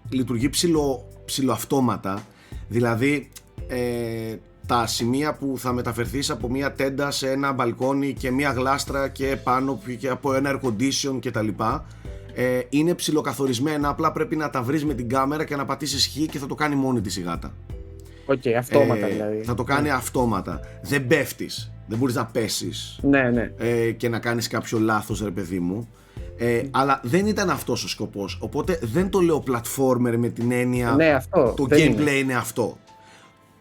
[0.09, 2.25] λειτουργεί ψηλο, ψηλοαυτόματα.
[2.67, 3.29] Δηλαδή,
[3.67, 9.07] ε, τα σημεία που θα μεταφερθείς από μια τέντα σε ένα μπαλκόνι και μια γλάστρα
[9.07, 11.85] και πάνω και από ένα air condition και τα λοιπά,
[12.33, 16.25] ε, είναι ψιλοκαθορισμένα, απλά πρέπει να τα βρεις με την κάμερα και να πατήσεις X
[16.31, 17.53] και θα το κάνει μόνη της η γάτα.
[18.25, 19.41] Οκ, αυτόματα Ε, δηλαδή.
[19.43, 20.59] Θα το κάνει αυτόματα.
[20.81, 23.51] Δεν πέφτεις, δεν μπορείς να πέσεις Ναι, ναι.
[23.57, 25.89] ε, και να κάνεις κάποιο λάθος ρε παιδί μου
[26.37, 30.91] ε, αλλά δεν ήταν αυτός ο σκοπός οπότε δεν το λέω platformer με την έννοια
[30.91, 31.53] Ναι, αυτό.
[31.57, 32.11] το δεν gameplay είναι.
[32.11, 32.77] είναι, αυτό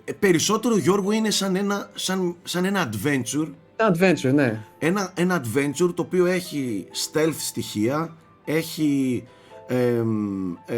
[0.04, 4.60] ε, περισσότερο Γιώργο είναι σαν ένα, σαν, σαν ένα adventure Ένα adventure, ναι.
[4.78, 8.16] ένα, ένα adventure το οποίο έχει stealth στοιχεία
[8.54, 9.24] έχει
[9.66, 10.76] εμ, ε,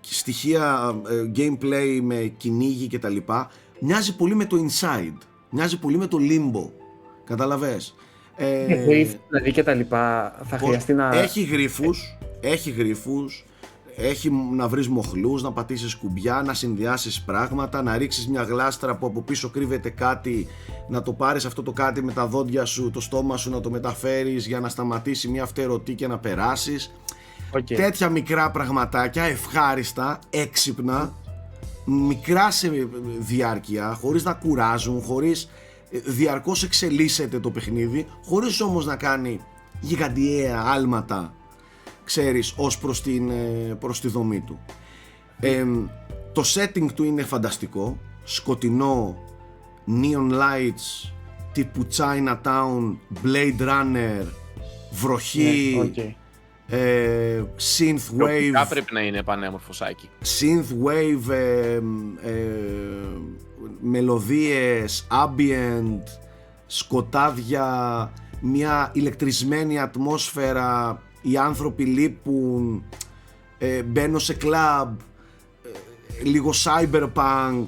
[0.00, 5.16] στοιχεία ε, gameplay με κυνήγι και τα λοιπά μοιάζει πολύ με το Inside
[5.50, 6.70] μοιάζει πολύ με το Limbo
[7.24, 7.94] καταλαβες
[8.36, 10.34] ε, Ε, γρίφ, δηλαδή και τα λοιπά.
[10.44, 11.10] Θα Πώς- χρειαστεί να.
[11.18, 13.44] Έχει γρίφους, έχει γρίφους,
[13.96, 19.06] έχει να βρεις μοχλούς, να πατήσεις κουμπιά, να συνδυάσεις πράγματα, να ρίξεις μια γλάστρα που
[19.06, 20.46] από πίσω κρύβεται κάτι,
[20.88, 23.70] να το πάρεις αυτό το κάτι με τα δόντια σου, το στόμα σου να το
[23.70, 26.94] μεταφέρεις για να σταματήσει μια φτερωτή και να περάσεις.
[27.50, 27.66] Οκ.
[27.66, 31.12] Τέτοια μικρά πραγματάκια, ευχάριστα, έξυπνα,
[31.84, 32.72] μικρά σε
[33.18, 35.48] διάρκεια, χωρίς να κουράζουν, χωρίς
[35.90, 39.40] ε, διαρκώς εξελίσσεται το παιχνίδι, χωρίς όμως να κάνει
[39.80, 41.34] γιγαντιαία άλματα,
[42.10, 44.58] ξέρεις, ως προς, την, ε, προς τη δομή του.
[45.40, 45.64] Ε,
[46.32, 49.16] το setting του είναι φανταστικό, σκοτεινό,
[49.86, 51.10] neon lights,
[51.52, 54.24] τύπου Chinatown, Blade Runner,
[54.90, 56.14] βροχή, Ναι, οκ.
[56.68, 57.44] ε,
[57.78, 60.08] synth Τοπικά wave, πρέπει να είναι πανέμορφο Σάκη.
[60.40, 61.80] synth wave, ε, ε,
[63.80, 66.02] μελωδίες, ambient,
[66.66, 72.84] σκοτάδια, μια ηλεκτρισμένη ατμόσφαιρα, οι άνθρωποι λείπουν,
[73.58, 74.98] ε, μπαίνω σε κλαμπ,
[75.62, 77.64] ε, λίγο cyberpunk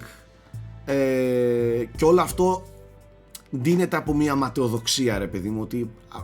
[0.84, 2.62] ε, και όλο αυτό
[3.50, 6.20] δίνεται από μια ματαιοδοξία ρε παιδί μου ότι α,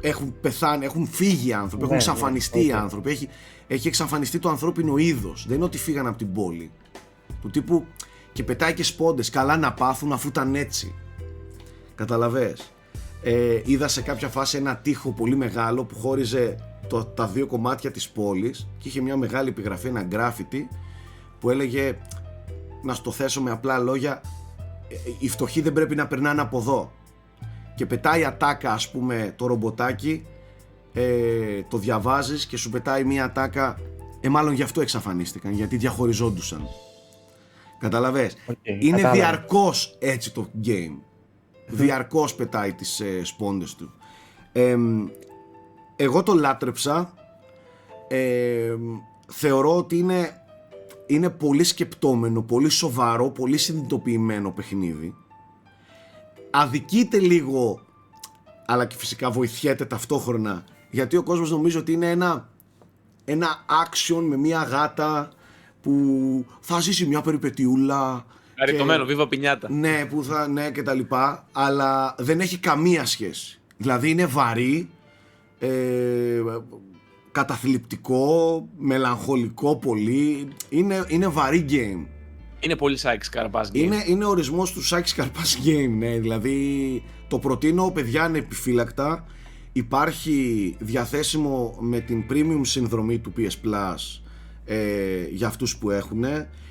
[0.00, 2.78] έχουν πεθάνει, έχουν φύγει οι άνθρωποι, έχουν Ναι, ναι, εξαφανιστεί οι οκ.
[2.78, 3.28] άνθρωποι, έχει,
[3.66, 6.70] έχει εξαφανιστεί το ανθρώπινο είδος, δεν είναι ότι φύγαν από την πόλη.
[7.42, 7.86] Του τύπου
[8.32, 10.94] και πετάει και σπόντες, καλά να πάθουν αφού ήταν έτσι.
[11.94, 12.72] Κατάλαβες.
[13.22, 16.56] Ε, είδα σε κάποια φάση ένα τείχος πολύ μεγάλο που χώριζε
[16.88, 20.68] το, τα δύο κομμάτια της πόλης και είχε μια μεγάλη επιγραφή, ένα γκράφιτι
[21.40, 21.98] που έλεγε
[22.82, 24.20] να στο θέσω με απλά λόγια
[24.88, 26.92] ε, οι φτωχοί δεν πρέπει να περνάνε από εδώ
[27.74, 30.26] και πετάει ατάκα ας πούμε το ρομποτάκι
[30.98, 33.78] ε, το διαβάζεις και σου πετάει μια ατάκα.
[34.20, 36.68] Ε μάλλον γι' αυτό εξαφανίστηκαν γιατί διαχωριζόντουσαν.
[37.78, 39.12] Καταλαβες; Οκ, είναι κατάλαβα.
[39.12, 40.98] διαρκώς έτσι το game
[41.66, 43.92] διαρκώς πετάει τις ε, σπόντες του.
[44.52, 44.76] Ε,
[45.96, 47.14] εγώ το λάτρεψα.
[48.08, 48.76] Ε,
[49.28, 50.40] θεωρώ ότι είναι
[51.06, 55.14] είναι πολύ σκεπτόμενο, πολύ σοβαρό, πολύ συνειδητοποιημένο παιχνίδι.
[56.50, 57.80] Αδικείται λίγο
[58.66, 62.48] αλλά και φυσικά βοηθιέται ταυτόχρονα γιατί ο κόσμος νομίζει ότι είναι ένα
[63.24, 65.30] ένα action με μια γάτα
[65.82, 68.26] που θα ζήσει μια περιπετιούλα
[68.58, 69.70] Χαριτωμένο, βίβα πινιάτα.
[69.70, 73.60] ναι, που θα, ναι και τα λοιπά, αλλά δεν έχει καμία σχέση.
[73.76, 74.88] Δηλαδή είναι βαρύ,
[75.58, 75.68] ε,
[77.32, 82.06] καταθλιπτικό, μελαγχολικό πολύ, είναι, είναι βαρύ game.
[82.60, 83.74] Είναι πολύ Σάικ Καρπάς game.
[83.74, 89.26] Είναι, είναι ορισμός του Σάκης Καρπάς game, ναι, δηλαδή το προτείνω παιδιά ανεπιφύλακτα,
[89.72, 94.20] υπάρχει διαθέσιμο με την premium συνδρομή του PS Plus
[94.64, 96.24] ε, για αυτούς που έχουν.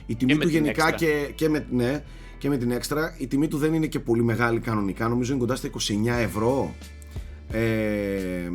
[0.06, 0.96] Η τιμή με του την γενικά extra.
[0.96, 2.04] και, και, με, ναι,
[2.38, 5.40] και με την έξτρα, η τιμή του δεν είναι και πολύ μεγάλη κανονικά, νομίζω είναι
[5.42, 5.72] κοντά στα 29
[6.08, 6.76] ευρώ.
[7.52, 8.50] Ε,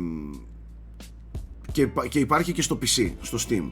[1.71, 3.69] και, υπά- και υπάρχει και στο PC, στο Steam.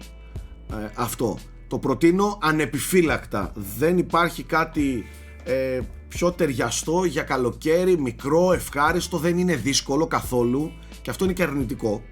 [0.72, 1.38] Ε, αυτό.
[1.68, 3.52] Το προτείνω ανεπιφύλακτα.
[3.78, 5.06] Δεν υπάρχει κάτι
[5.44, 11.44] ε, πιο ταιριαστό για καλοκαίρι, μικρό, ευχάριστο, δεν είναι δύσκολο καθόλου και αυτό είναι και
[11.44, 12.04] αρνητικό.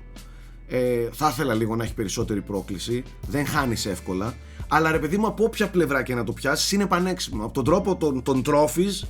[0.68, 4.34] Ε, θα ήθελα λίγο να έχει περισσότερη πρόκληση, δεν χάνεις εύκολα,
[4.68, 7.44] αλλά ρε παιδί μου από όποια πλευρά και να το πιάσεις είναι πανέξυπνο.
[7.44, 9.08] Από τον τρόπο των, των trophies,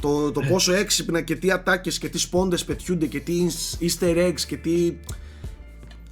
[0.00, 3.46] το, το πόσο έξυπνα και τι ατάκες και τι σπόντες πετιούνται και τι
[3.80, 4.96] easter eggs και τι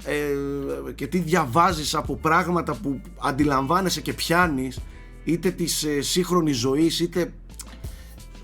[0.04, 4.78] ε, και τι διαβάζεις από πράγματα που αντιλαμβάνεσαι και πιάνεις
[5.24, 7.32] είτε της ε, σύγχρονης ζωής είτε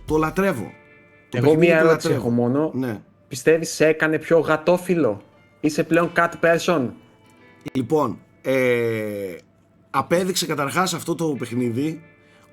[0.05, 0.71] το λατρεύω
[1.29, 2.27] το Εγώ παιχνίδι μία το ερώτηση λατρεύω.
[2.27, 2.71] έχω μόνο.
[2.75, 3.01] ναι.
[3.29, 5.23] Πιστεύεις σε έκανε πιο γατόφιλο.
[5.61, 6.89] Είσαι πλέον cat person;
[7.73, 9.35] λοιπόν ε,
[9.91, 12.03] απέδειξε καταρχάς αυτό το παιχνίδι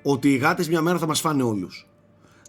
[0.02, 1.86] ότι οι γάτες μια μέρα θα μας φάνε όλους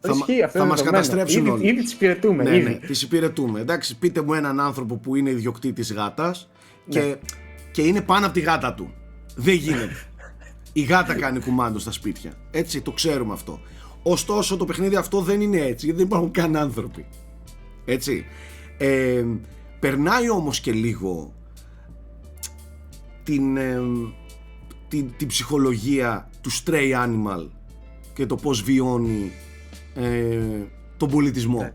[0.01, 1.03] θα, μα- Ισχύει, αυτό θα είναι μας δεδομένο.
[1.05, 2.43] καταστρέψουν ήδη, όλοι Ήδη τις υπηρετούμε.
[2.43, 2.69] ναι, ήδη.
[2.69, 3.59] ναι, τις υπηρετούμε.
[3.59, 6.49] Εντάξει, πείτε μου έναν άνθρωπο που είναι ιδιοκτήτης γάτας
[6.89, 7.15] και, Ναι.
[7.71, 8.93] και είναι πάνω από τη γάτα του.
[9.35, 10.07] Δεν γίνεται.
[10.73, 12.33] Η γάτα κάνει κουμάντο στα σπίτια.
[12.51, 13.59] Έτσι, το ξέρουμε αυτό.
[14.03, 17.05] Ωστόσο, το παιχνίδι αυτό δεν είναι έτσι, γιατί δεν υπάρχουν καν άνθρωποι.
[17.85, 18.25] Έτσι.
[18.77, 19.23] Ε,
[19.79, 21.33] περνάει όμως και λίγο
[23.23, 23.79] την, ε,
[24.89, 27.47] την, την ψυχολογία του stray animal
[28.13, 29.31] και το πώς βιώνει
[29.95, 30.37] ε,
[30.97, 31.61] τον πολιτισμό.
[31.61, 31.73] Ναι.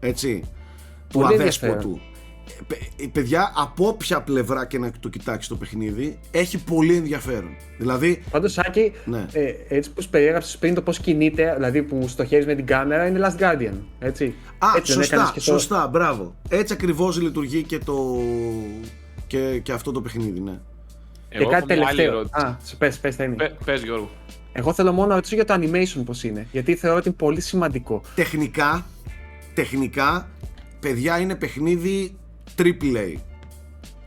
[0.00, 0.42] Έτσι.
[1.08, 1.72] Του Πολύ αδέσποτου.
[1.72, 2.00] ενδιαφέρον.
[2.48, 6.94] Ε, παι- ε, παιδιά, από όποια πλευρά και να το κοιτάξεις το παιχνίδι, έχει πολύ
[6.96, 7.50] ενδιαφέρον.
[7.78, 9.26] Δηλαδή, Πάντως, Σάκη, Ναι.
[9.32, 13.06] ε, έτσι που σου περιέγραψες πριν το πώς κινείται, δηλαδή που στοχεύεις με την κάμερα,
[13.06, 14.34] είναι Last Guardian, έτσι.
[14.58, 16.34] Α, έτσι δεν σωστά, έκανες και το- σωστά, μπράβο.
[16.48, 18.16] Έτσι ακριβώς λειτουργεί και, το...
[19.26, 20.58] και, και αυτό το παιχνίδι, ναι.
[21.28, 22.18] Και Εγώ κάτι έχω μια άλλη τελευταίο.
[22.18, 22.46] ερώτηση.
[22.46, 23.34] Α, σε πες, πες, Θέμη.
[23.34, 24.10] Πε- Πες Γιώργο.
[24.52, 27.40] Εγώ θέλω μόνο να ρωτήσω για το animation πώς είναι, γιατί θεωρώ ότι είναι πολύ
[27.40, 28.00] σημαντικό.
[28.14, 28.86] Τεχνικά,
[29.54, 30.28] τεχνικά,
[30.80, 32.16] παιδιά είναι παιχνίδι
[32.58, 33.14] AAA.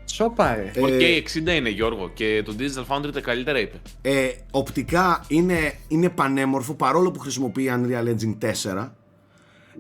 [0.06, 0.72] Σόπα, ρε.
[0.76, 3.78] Ε, 4K 60 είναι Γιώργο και το Digital Foundry τα καλύτερα είπε.
[4.02, 8.90] Ε, οπτικά είναι, είναι πανέμορφο παρόλο που χρησιμοποιεί Unreal Engine 4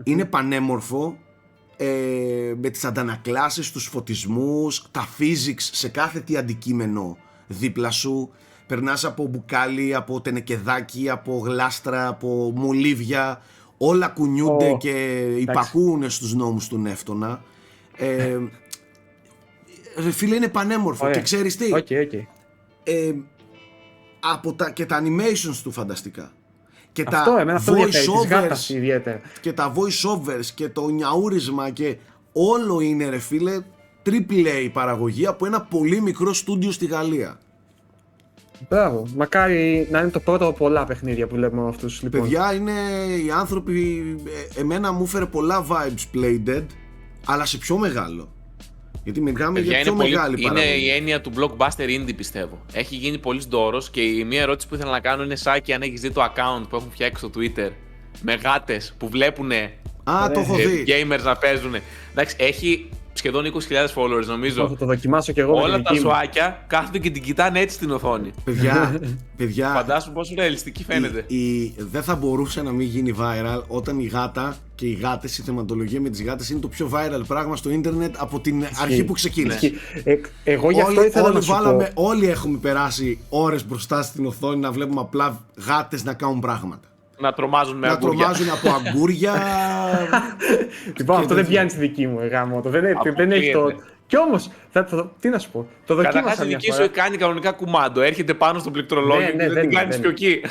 [0.03, 1.17] είναι πανέμορφο
[1.77, 7.17] ε, με τις αντανακλάσεις, τους φωτισμούς, τα physics σε κάθε τι αντικείμενο
[7.51, 8.31] δίπλα σου
[8.67, 13.41] περνάς από μπουκάλι, από τενεκεδάκι, από γλάστρα, από μολύβια
[13.77, 17.43] όλα κουνιούνται Ω, και υπακούουν στους νόμους του Νεύτωνα
[17.97, 18.37] ε,
[19.97, 21.15] ρε φίλε είναι πανέμορφο Ωραία.
[21.17, 22.13] και ξέρεις τι; Οκ, οκ.
[22.83, 23.13] ε,
[24.19, 26.31] από τα, και τα animations του φανταστικά.
[26.91, 29.21] Και Αυτό, εμένα τα αυτό ενδιαφέρει, της voice γάτας overs ιδιαίτερα.
[29.41, 31.97] και τα voice overs και το νιαούρισμα και
[32.31, 33.61] όλο είναι ρε φίλε
[34.05, 37.39] triple A παραγωγή από ένα πολύ μικρό στούντιο στη Γαλλία.
[38.69, 39.07] Μπράβο.
[39.15, 42.01] Μακάρι να είναι το πρώτο από πολλά παιχνίδια που βλέπουμε με αυτούς.
[42.01, 42.21] Λοιπόν.
[42.21, 42.71] Παιδιά είναι
[43.25, 44.03] οι άνθρωποι,
[44.55, 46.65] ε, εμένα μου έφερε πολλά vibes Playdead
[47.25, 48.33] αλλά σε πιο μεγάλο.
[49.03, 50.13] Γιατί μιλάμε Παιδιά, για πιο είναι, πολύ...
[50.15, 50.85] μεγάλη είναι παραγωγή.
[50.85, 52.61] η έννοια του blockbuster indie πιστεύω.
[52.73, 55.81] Έχει γίνει πολύς ντόρο και η μία ερώτηση που ήθελα να κάνω είναι Σάκη αν
[55.81, 57.69] έχεις δει το account που έχουν φτιάξει στο Twitter
[58.21, 59.51] με γάτες που βλέπουν
[60.03, 60.83] Α, το έχω ε, δει.
[60.87, 61.73] gamers να παίζουν.
[62.11, 62.89] Εντάξει, έχει
[63.21, 64.67] σχεδόν 20.000 followers νομίζω.
[64.67, 66.11] Θα το δοκιμάσω κι εγώ με Όλα την τα δική μου.
[66.11, 68.31] σουάκια κάθονται και την κοιτάνε έτσι στην οθόνη.
[68.43, 68.99] Παιδιά,
[69.37, 71.23] παιδιά Φαντάσου πόσο ρεαλιστική φαίνεται.
[71.27, 75.37] Η, η- δεν θα μπορούσε να μην γίνει viral όταν η γάτα και οι γάτες,
[75.37, 79.03] η θεματολογία με τις γάτες είναι το πιο viral πράγμα στο ίντερνετ από την αρχή
[79.03, 79.65] που ξεκίνησε.
[79.65, 79.77] Ισχύει.
[80.03, 82.03] Ε, εγώ γι' αυτό Όλοι, ήθελα όλοι, να σου βάλαμε, πω.
[82.03, 86.87] όλοι έχουμε περάσει ώρες μπροστά στην οθόνη να βλέπουμε απλά γάτες να κάνουν πράγματα.
[87.21, 88.17] Να τρομάζουν με να αγκούρια.
[88.17, 89.33] τρομάζουν από αγκούρια.
[90.97, 91.43] Λοιπόν, και αυτό δεν τέτοια.
[91.49, 92.61] πιάνει στη δική μου, γάμο.
[92.61, 92.81] Το δεν,
[93.15, 93.59] δεν έχει το.
[93.59, 93.83] Αποκλείεται.
[94.07, 95.67] Κι όμως, θα, θα- τι να σου πω.
[95.85, 96.83] Το Καταρχάς δοκίμασα η μια δική φορά.
[96.83, 98.01] σου κάνει κανονικά κουμάντο.
[98.01, 100.41] Έρχεται πάνω στο πληκτρολόγιο Ναι, και ναι, δεν δεν την είναι, κάνεις δεν πιο εκεί.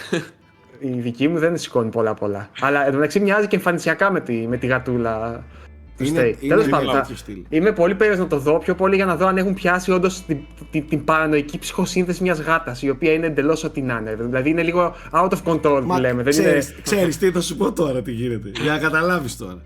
[0.79, 2.49] Η δική μου δεν σηκώνει πολλά πολλά.
[2.61, 5.70] Αλλά εντωμεταξύ μοιάζει και εμφανισιακά με τη, με τη γατούλα του
[6.07, 6.43] Είναι- Stay.
[6.43, 7.39] είναι Τέλος really πάντων, θα- τέτοιο στυλ.
[7.49, 10.25] είμαι πολύ περίεργος να το δω, πιο πολύ για να δω αν έχουν πιάσει όντως
[10.27, 10.39] την,
[10.71, 14.15] την, την παρανοϊκή ψυχοσύνθεση μιας γάτας, η οποία είναι εντελώς ό,τι να είναι.
[14.21, 16.23] Δηλαδή είναι λίγο out of control που λέμε.
[16.23, 16.81] Δεν ξέρεις, είναι...
[16.83, 18.51] ξέρεις τι θα σου πω τώρα τι γίνεται.
[18.63, 19.63] Για να καταλάβεις τώρα.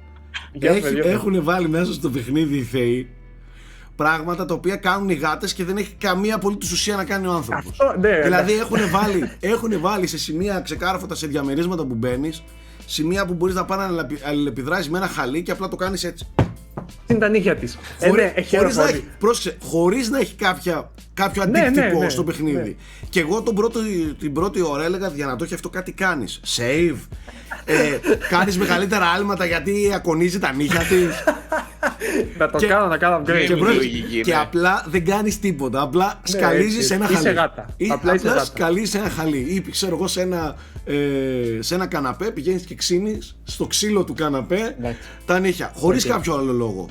[0.53, 1.13] Για πες, Έχει, για πες.
[1.13, 3.09] έχουν βάλει μέσα στο παιχνίδι οι θεοί
[3.97, 7.33] πράγματα τα οποία κάνουν οι γάτες και δεν έχει καμία απολύτως ουσία να κάνει ο
[7.33, 7.71] άνθρωπος.
[7.81, 8.59] Αυτό, ναι, δηλαδή ναι.
[8.61, 12.45] έχουν βάλει, έχουν βάλει σε σημεία ξεκάρφωτα σε διαμερίσματα που μπαίνεις,
[12.87, 16.05] σημεία που μπορείς να πάνε να αλληλεπι- αλληλεπιδράσεις με ένα χαλί και απλά το κάνεις
[16.05, 16.27] έτσι.
[17.07, 17.79] Είναι τα νύχια της.
[17.99, 19.09] Ε, Χωρί- ναι, έχει χωρίς, να αεροπορία.
[19.11, 22.57] έχει, πρόσεξε, χωρίς να έχει κάποια, κάποιο Ναι, ναι, αντίκτυπο ναι, στο παιχνίδι.
[22.57, 22.75] ναι.
[23.11, 23.81] Και εγώ τον πρώτο,
[24.19, 26.41] την πρώτη ώρα έλεγα για να το έχει αυτό κάτι κάνεις.
[26.57, 26.97] Save.
[27.65, 27.99] Ε,
[28.29, 31.09] κάνεις μεγαλύτερα άλματα γιατί ακονίζει τα νύχια της.
[32.39, 33.25] Να το και- κάνω, να κάνω upgrade.
[33.39, 34.41] και και, πρόσεξε, λογική, και ναι.
[34.41, 35.81] απλά δεν κάνεις τίποτα.
[35.81, 37.35] Απλά σκαλίζεις έτσι, ένα είσαι χαλί.
[37.35, 37.67] γάτα.
[37.77, 38.45] Ή, Απλά απλά είσαι γάτα.
[38.45, 39.39] σκαλίζεις ένα χαλί.
[39.39, 40.95] Ή ξέρω εγώ σε ένα, ε,
[41.61, 44.99] σε ένα καναπέ πηγαίνεις και ξύνεις στο ξύλο του καναπέ Εντάξει.
[45.27, 45.73] τα νύχια.
[45.77, 46.11] Χωρίς Οκ.
[46.11, 46.89] κάποιο άλλο λόγο.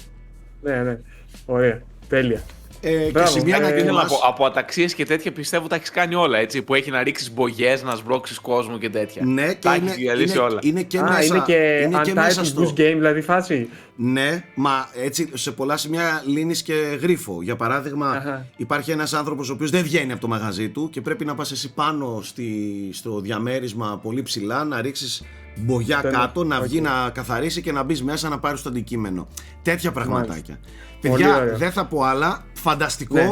[0.62, 1.00] Ναι, ναι.
[1.46, 1.82] Ωραία.
[2.08, 2.42] Τέλεια.
[2.86, 3.30] Ε, και Μπράβο.
[3.30, 4.08] σημεία Ε, να Ήθελα να κοιμάς.
[4.20, 6.38] πω, από αταξίες και τέτοια πιστεύω τα έχεις κάνει όλα.
[6.38, 9.22] Έτσι, που έχει να ρίξεις μπογιές, να σμπρώξεις κόσμο και τέτοια.
[9.26, 10.60] Ναι, και τα είναι, έχει διαλύσει είναι, όλα.
[10.64, 12.62] είναι και Α, μέσα, είναι και είναι και μέσα Untitled στο...
[12.64, 13.70] Goose Game, δηλαδή φάση.
[13.96, 17.42] Ναι, μα έτσι σε πολλά σημεία λύνεις και γρίφο.
[17.42, 18.46] Για παράδειγμα, Αχα.
[18.58, 21.52] υπάρχει ένας άνθρωπος ο οποίος δεν βγαίνει από το μαγαζί του και πρέπει να πας
[21.52, 25.24] εσύ πάνω στη, στο διαμέρισμα πολύ ψηλά, να ρίξεις
[25.56, 26.18] μπογιά Τέλος.
[26.20, 26.64] κάτω, να Οκ.
[26.64, 29.28] βγει να καθαρίσει και να μπεις μέσα να πάρεις το αντικείμενο.
[29.62, 30.60] Τέτοια πραγματάκια.
[31.02, 31.58] Πολύ Παιδιά, ωραίο.
[31.58, 32.44] δεν θα πω άλλα.
[32.54, 33.16] Φανταστικό.
[33.16, 33.26] Ναι.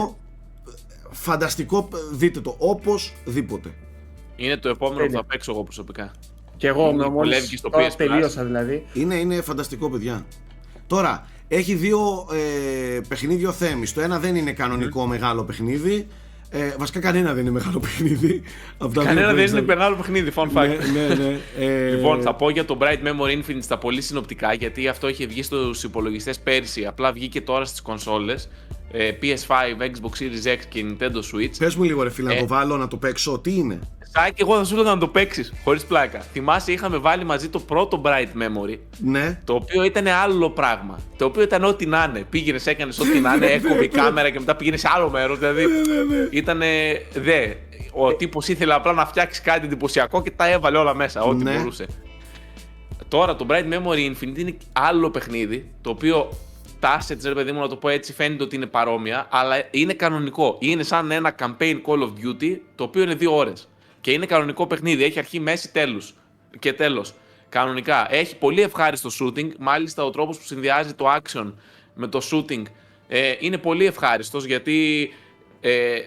[1.12, 3.74] Φανταστικό, δείτε το οπωσδήποτε.
[4.36, 5.12] Είναι το επόμενο Τέλεια.
[5.12, 6.12] που θα παίξω εγώ προσωπικά.
[6.58, 7.96] Και εγώ Είναι με που μόλις δουλεύει και στο τώρα PS Plus.
[7.98, 8.86] τελείωσα δηλαδή.
[8.94, 10.26] Είναι, είναι φανταστικό, παιδιά.
[10.88, 13.94] Τώρα, έχει δύο ε, παιχνίδια ο Θέμης.
[13.94, 16.08] Το ένα δεν είναι κανονικό μεγάλο παιχνίδι.
[16.54, 18.42] Ε, βασικά κανένα δεν είναι μεγάλο παιχνίδι.
[18.78, 20.78] Από τα δύο Κανένα που δεν έχεις είναι να- μεγάλο παιχνίδι, fun fact.
[20.94, 21.40] Ναι, ναι, ναι.
[21.66, 25.26] Ε, Λοιπόν, θα πω για το Bright Memory Infinite στα πολύ συνοπτικά, γιατί αυτό είχε
[25.26, 28.50] βγει στους υπολογιστές πέρσι, απλά βγήκε τώρα στις κονσόλες,
[28.92, 31.52] ε, PS5, Xbox Series X και Nintendo Switch.
[31.58, 32.40] Πες μου λίγο ρε φίλε, να Ε.
[32.40, 33.40] το βάλω, να το παίξω.
[33.40, 33.80] Τι είναι;
[34.14, 36.20] Σάκη, εγώ θα σου έλεγα να το παίξεις χωρίς πλάκα.
[36.20, 39.42] Θυμάσαι, είχαμε βάλει μαζί το πρώτο Bright Memory, Ναι.
[39.46, 41.00] το οποίο ήταν άλλο πράγμα.
[41.18, 42.26] Το οποίο ήταν ό,τι να είναι.
[42.30, 45.40] Πήγαινες, έκανες ό,τι να είναι, έκοβε η κάμερα και μετά πήγαινες σε άλλο μέρος.
[45.40, 45.66] Δηλαδή
[46.30, 46.62] ήταν
[47.14, 47.54] δε.
[47.94, 51.56] Ο τύπος ήθελε απλά να φτιάξει κάτι εντυπωσιακό και τα έβαλε όλα μέσα, ό,τι Ναι.
[51.58, 51.86] μπορούσε.
[53.08, 56.30] Τώρα το Bright Memory Infinite είναι άλλο παιχνίδι, το οποίο
[56.80, 59.94] τα assets, ρε παιδί μου, να το πω έτσι, φαίνεται ότι είναι παρόμοια, αλλά είναι
[59.94, 60.56] κανονικό.
[60.60, 63.70] Είναι σαν ένα campaign Call of Duty, το οποίο είναι δύο ώρες.
[64.02, 66.14] Και είναι κανονικό παιχνίδι, έχει αρχή, μέση, τέλους.
[66.60, 67.14] Και τέλος.
[67.50, 68.14] Κανονικά.
[68.14, 71.54] Έχει πολύ ευχάριστο shooting, μάλιστα ο τρόπος που συνδυάζει το action
[71.94, 72.64] με το shooting
[73.08, 75.10] ε, είναι πολύ ευχάριστος, γιατί
[75.60, 76.00] ε,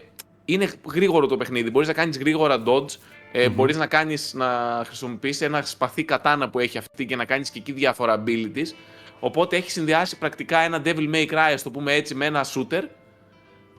[0.45, 1.71] είναι γρήγορο το παιχνίδι.
[1.71, 2.91] Μπορείς να κάνεις γρήγορα dodge,
[3.33, 7.51] ε, μπορείς να, κάνεις, να χρησιμοποιήσεις ένα σπαθί κατάνα που έχει αυτή και να κάνεις
[7.51, 8.75] και εκεί διάφορα abilities.
[9.21, 12.83] Οπότε έχει συνδυάσει πρακτικά ένα Devil May Cry, ας το πούμε έτσι, με ένα shooter.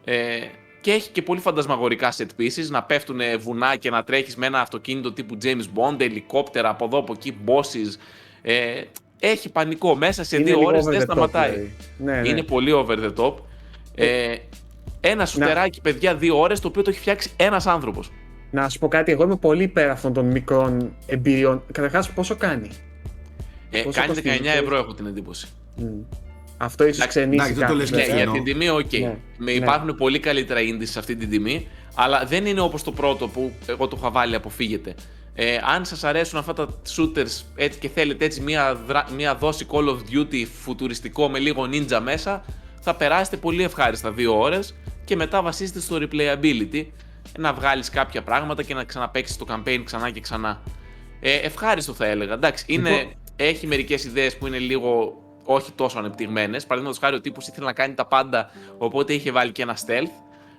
[0.04, 0.40] Ε,
[0.86, 4.60] και έχει και πολύ φαντασμαγορικά set pieces, να πέφτουν βουνά και να τρέχεις με ένα
[4.60, 8.00] αυτοκίνητο τύπου James Bond, ελικόπτερα από εδώ από εκεί, bosses.
[8.42, 8.82] Ε,
[9.20, 9.96] έχει πανικό.
[9.96, 11.50] Μέσα σε Είναι δύο λίγο ώρες over δεν the top, σταματάει.
[11.52, 11.74] δηλαδή.
[11.98, 12.28] Ναι, ναι.
[12.30, 13.34] Είναι πολύ over the top.
[13.96, 14.36] Ε,
[15.00, 18.12] ένα σουτεράκι, παιδιά, δύο ώρες, το οποίο το έχει φτιάξει ένας άνθρωπος.
[18.52, 21.64] Να σου πω κάτι, εγώ είμαι πολύ υπέρ αυτών των μικρών εμπειριών.
[21.72, 22.70] Καταρχάς, πόσο κάνει;
[23.70, 25.48] Ε, Πόσο κάνει κοστίζει, 19 ξέρεις; ευρώ, έχω την εντύπωση.
[25.76, 25.86] Μμ.
[26.66, 28.44] Αυτό ίσως Εντάξει, ξενήσει εντάξει, δεν το λες Ναι, και κάποιους, για φθηνό.
[28.44, 28.92] την τιμή, οκ.
[28.94, 29.52] Ναι, Με ναι.
[29.52, 33.52] Υπάρχουν πολύ καλύτερα indies σε αυτή την τιμή, αλλά δεν είναι όπως το πρώτο που
[33.66, 34.96] εγώ το είχα βάλει αποφύγετε.
[35.38, 39.66] Ε, αν σας αρέσουν αυτά τα shooters έτσι και θέλετε έτσι μια, δρα- μια δόση
[39.72, 42.46] Call of Duty φουτουριστικό με λίγο ninja μέσα,
[42.82, 46.86] θα περάσετε πολύ ευχάριστα δύο ώρες και μετά βασίζετε στο replayability
[47.40, 50.62] να βγάλεις κάποια πράγματα και να ξαναπαίξεις το campaign ξανά και ξανά.
[51.20, 52.34] Ε, ευχάριστο θα έλεγα.
[52.34, 55.14] Εντάξει, είναι, Λοιπόν- έχει μερικές ιδέες που είναι λίγο
[55.46, 56.64] όχι τόσο ανεπτυγμένες.
[56.64, 60.12] Παραδείγματος χάρη ο τύπος ήθελε να κάνει τα πάντα, οπότε είχε βάλει και ένα stealth,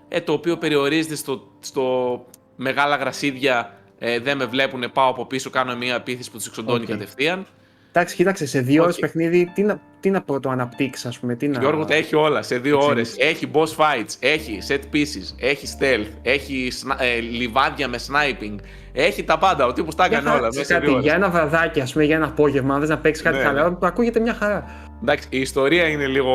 [0.08, 2.24] ε, το οποίο περιορίζεται στο, στο
[2.56, 6.82] μεγάλα γρασίδια, ε, δεν με βλέπουν, πάω από πίσω, κάνω μια επίθεση που τους εξοντώνει
[6.82, 6.88] Οκ.
[6.88, 7.46] κατευθείαν.
[7.92, 9.02] Εντάξει, κοίταξε, σε δύο ώρες Όχι.
[9.02, 11.34] παιχνίδι, τι να, τι να το αναπτύξεις, ας πούμε.
[11.34, 11.58] Τι να...
[11.58, 13.14] Γιώργο τα έχει όλα σε δύο Έτσι ώρες.
[13.18, 18.54] Έχει boss fights, έχει set pieces, έχει stealth, έχει σνα- ε, λιβάδια με sniping.
[18.98, 19.66] Έχει τα πάντα.
[19.66, 21.04] Ο τύπος τα Για έκανε χα- όλα σε μέσα σε κάτι, δύο ώρες.
[21.06, 23.68] για ένα βραδάκι, ας πούμε, για ένα απόγευμα, αν θες να παίξεις κάτι Ναι, χαλαρό,
[23.68, 23.74] ναι.
[23.76, 24.64] το ακούγεται μια χαρά.
[25.02, 26.32] Εντάξει, η ιστορία είναι λίγο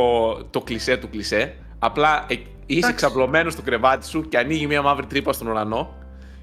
[0.49, 1.53] το κλισέ του κλισέ.
[1.79, 2.95] Απλά ε, είσαι Εντάξει.
[2.95, 5.93] ξαπλωμένος στο κρεβάτι σου και ανοίγει μια μαύρη τρύπα στον ουρανό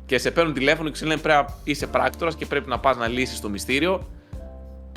[0.06, 2.96] και σε παίρνουν τηλέφωνο και σου λένε πρέπει να είσαι πράκτορας και πρέπει να πας
[2.96, 4.08] να λύσεις το μυστήριο.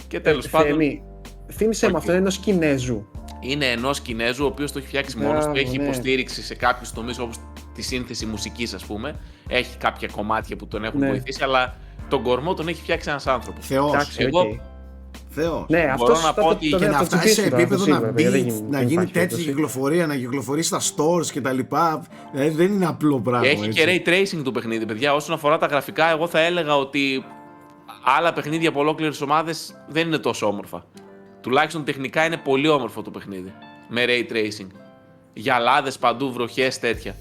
[0.08, 1.04] Και τέλος πάντων Θέμη,
[1.52, 1.98] θύμισε μου Όχι.
[2.02, 3.06] αυτό, είναι ενός Κινέζου.
[3.40, 5.52] είναι ενός Κινέζου ο οποίος το έχει φτιάξει μόνος του.
[5.52, 5.84] Μπράβο, Έχει ναι.
[5.84, 7.36] υποστήριξη σε κάποιους τομείς όπως
[7.74, 9.16] τη σύνθεση μουσικής, ας πούμε.
[9.48, 11.08] Έχει κάποια κομμάτια που τον έχουν Ναι.
[11.08, 11.76] βοηθήσει, αλλά
[12.08, 13.66] τον κορμό τον έχει φτιάξει ένας άνθρωπος.
[13.68, 13.94] Θεός.
[13.94, 14.60] Εντάξει, εγώ- οκ.
[15.34, 15.66] Θεός.
[15.68, 18.24] Ναι, Μπορώ αυτός να πω ότι- Και να φτάσει σε επίπεδο να, μπει,
[18.70, 19.46] να γίνει τέτοια κυκλοφορία.
[19.46, 21.60] κυκλοφορία, να κυκλοφορεί στα stores κτλ.
[22.34, 23.48] Δηλαδή δεν είναι απλό πράγμα.
[23.48, 23.84] Έχει έτσι.
[23.86, 25.14] και ray tracing το παιχνίδι, παιδιά.
[25.14, 27.26] Όσον αφορά τα γραφικά, εγώ θα έλεγα ότι
[28.18, 30.86] άλλα παιχνίδια από ολόκληρες ομάδες δεν είναι τόσο όμορφα.
[31.42, 33.54] Τουλάχιστον τεχνικά είναι πολύ όμορφο το παιχνίδι.
[33.90, 34.68] Με ray tracing.
[35.34, 37.16] Γυαλάδες παντού, βροχές, τέτοια.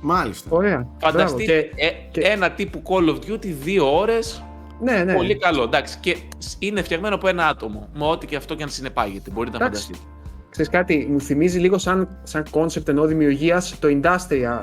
[0.00, 0.48] Μάλιστα.
[0.52, 0.86] Ωραία.
[0.98, 1.74] Φανταστείτε Μπράβο.
[1.76, 4.44] ε, και- ένα τύπου Call of Duty δύο ώρες.
[4.80, 5.14] Ναι, ναι.
[5.14, 5.62] Πολύ καλό.
[5.62, 5.98] Εντάξει.
[6.00, 6.16] Και
[6.58, 7.88] είναι φτιαγμένο από ένα άτομο.
[7.94, 9.30] Με ό,τι και αυτό και αν συνεπάγεται.
[9.30, 9.82] Μπορείτε να Εντάξει.
[9.84, 10.10] φανταστείτε.
[10.50, 14.60] Ξέρεις κάτι, μου θυμίζει λίγο σαν, σαν concept ενώ δημιουργίας το Industria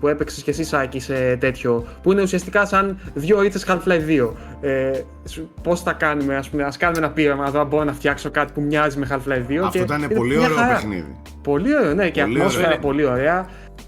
[0.00, 4.32] που έπαιξες και εσύ Σάκη σε τέτοιο, που είναι ουσιαστικά σαν δύο ώρες Half-Life 2.
[4.60, 4.90] Ε,
[5.62, 8.60] Πώς θα κάνουμε, ας πούμε, ας κάνουμε ένα πείραμα εδώ, μπορώ να φτιάξω κάτι που
[8.60, 9.64] μοιάζει με Half-Life 2.
[9.64, 10.74] Αυτό και ήταν είναι πολύ μια ωραίο χαρά.
[10.74, 11.16] παιχνίδι.
[11.42, 12.78] Πολύ ωραίο, ναι, και Πολύ ατμόσφαιρα ωραίο.
[12.78, 13.46] πολύ ωραία.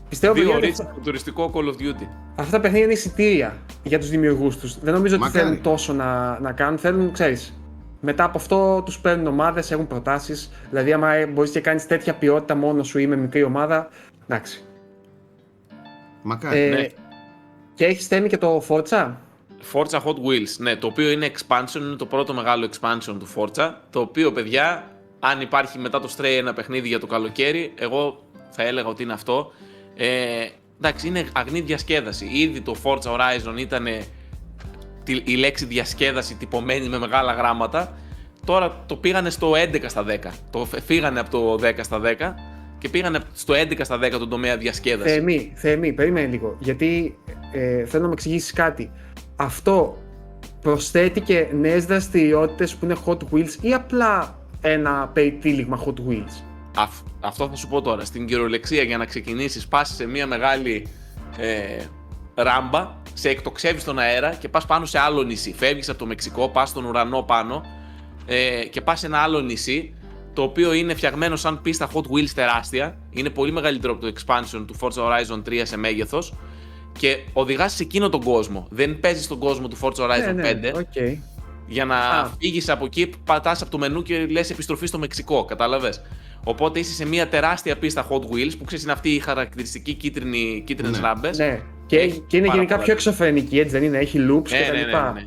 [0.09, 2.07] Πιστεύω Δύο παιδιά, ώρες ότι τουριστικό Call of Duty.
[2.37, 4.79] αυτά τα παιχνίδια είναι εισιτήρια για τους δημιουργούς τους.
[4.79, 5.45] Δεν νομίζω ότι Μακάρι.
[5.45, 6.79] θέλουν τόσο να, να κάνουν.
[6.79, 7.61] Θέλουν, ξέρεις,
[8.01, 10.51] μετά από αυτό τους παίρνουν ομάδες, έχουν προτάσεις.
[10.71, 13.89] Δηλαδή, άμα μπορείς και κάνεις τέτοια ποιότητα μόνο σου ή με μικρή ομάδα.
[14.27, 14.63] Εντάξει.
[16.23, 16.61] Μακάρι.
[16.61, 16.87] Ε, ναι.
[17.75, 19.13] Και έχεις θέμη και το Forza;
[19.73, 23.73] Forza Hot Wheels, ναι, το οποίο είναι expansion, είναι το πρώτο μεγάλο expansion του Forza,
[23.91, 28.63] το οποίο, παιδιά, αν υπάρχει μετά το Stray ένα παιχνίδι για το καλοκαίρι, εγώ θα
[28.63, 29.53] έλεγα ότι είναι αυτό.
[30.01, 30.47] Ε,
[30.79, 32.25] εντάξει, είναι αγνή διασκέδαση.
[32.33, 33.87] Ήδη το Forza Horizon ήταν
[35.25, 37.97] η λέξη διασκέδαση τυπωμένη με μεγάλα γράμματα.
[38.45, 40.31] Τώρα το πήγανε στο 11 στα 10.
[40.51, 42.35] Το φε- φύγανε από το 10 στα 10
[42.79, 45.13] και πήγανε στο 11 στα 10 τον τομέα διασκέδασης.
[45.15, 46.57] Θέμη, Θέμη, περίμενε λίγο.
[46.61, 47.19] Γιατί
[47.53, 48.91] ε, θέλω να με εξηγήσεις κάτι.
[49.37, 50.03] Αυτό
[50.61, 56.43] προσθέτει και νέες δραστηριότητες που είναι Hot Wheels ή απλά ένα περιτύλιγμα Hot Wheels;
[56.79, 58.05] Αυ- αυτό θα σου πω τώρα.
[58.05, 60.87] Στην κυριολεξία για να ξεκινήσεις πας σε μια μεγάλη
[61.39, 61.85] ε,
[62.35, 65.55] ράμπα, σε εκτοξεύεις στον αέρα και πας πάνω σε άλλο νησί.
[65.57, 67.65] Φεύγεις από το Μεξικό, πας στον ουρανό πάνω
[68.27, 69.93] ε, και πας σε ένα άλλο νησί
[70.33, 72.99] το οποίο είναι φτιαγμένο σαν πίστα Hot Wheels τεράστια.
[73.11, 76.35] Είναι πολύ μεγαλύτερο από το expansion του Forza Horizon 3 σε μέγεθος
[76.99, 78.67] και οδηγάς σε εκείνο τον κόσμο.
[78.71, 81.19] Δεν παίζεις στον κόσμο του Forza Horizon 5 ναι, ναι, οκ.
[81.67, 82.31] για να Α.
[82.41, 85.45] φύγεις από εκεί, πατάς από το μενού και λες επιστροφή στο Μεξικό.
[85.45, 86.01] Κατάλαβες;
[86.49, 90.63] Οπότε είσαι σε μια τεράστια πίστα Hot Wheels που ξέρεις είναι αυτή η χαρακτηριστική κίτρινη,
[90.67, 91.07] κίτρινες Ναι.
[91.07, 91.39] ράμπες.
[91.39, 91.61] Ναι.
[91.87, 93.11] Και, Έχει και είναι πάρα γενικά πολλά πιο τέτοια.
[93.11, 93.99] εξωφρενική, έτσι δεν είναι.
[93.99, 95.13] Έχει loops Ναι, και τα ναι, ναι, λοιπά.
[95.13, 95.27] ναι, ναι.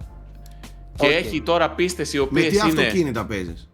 [0.95, 1.11] Και Οκ.
[1.11, 2.81] έχει τώρα πίστες οι Με οποίες τι είναι.
[2.81, 3.69] αυτοκίνητα παίζεις;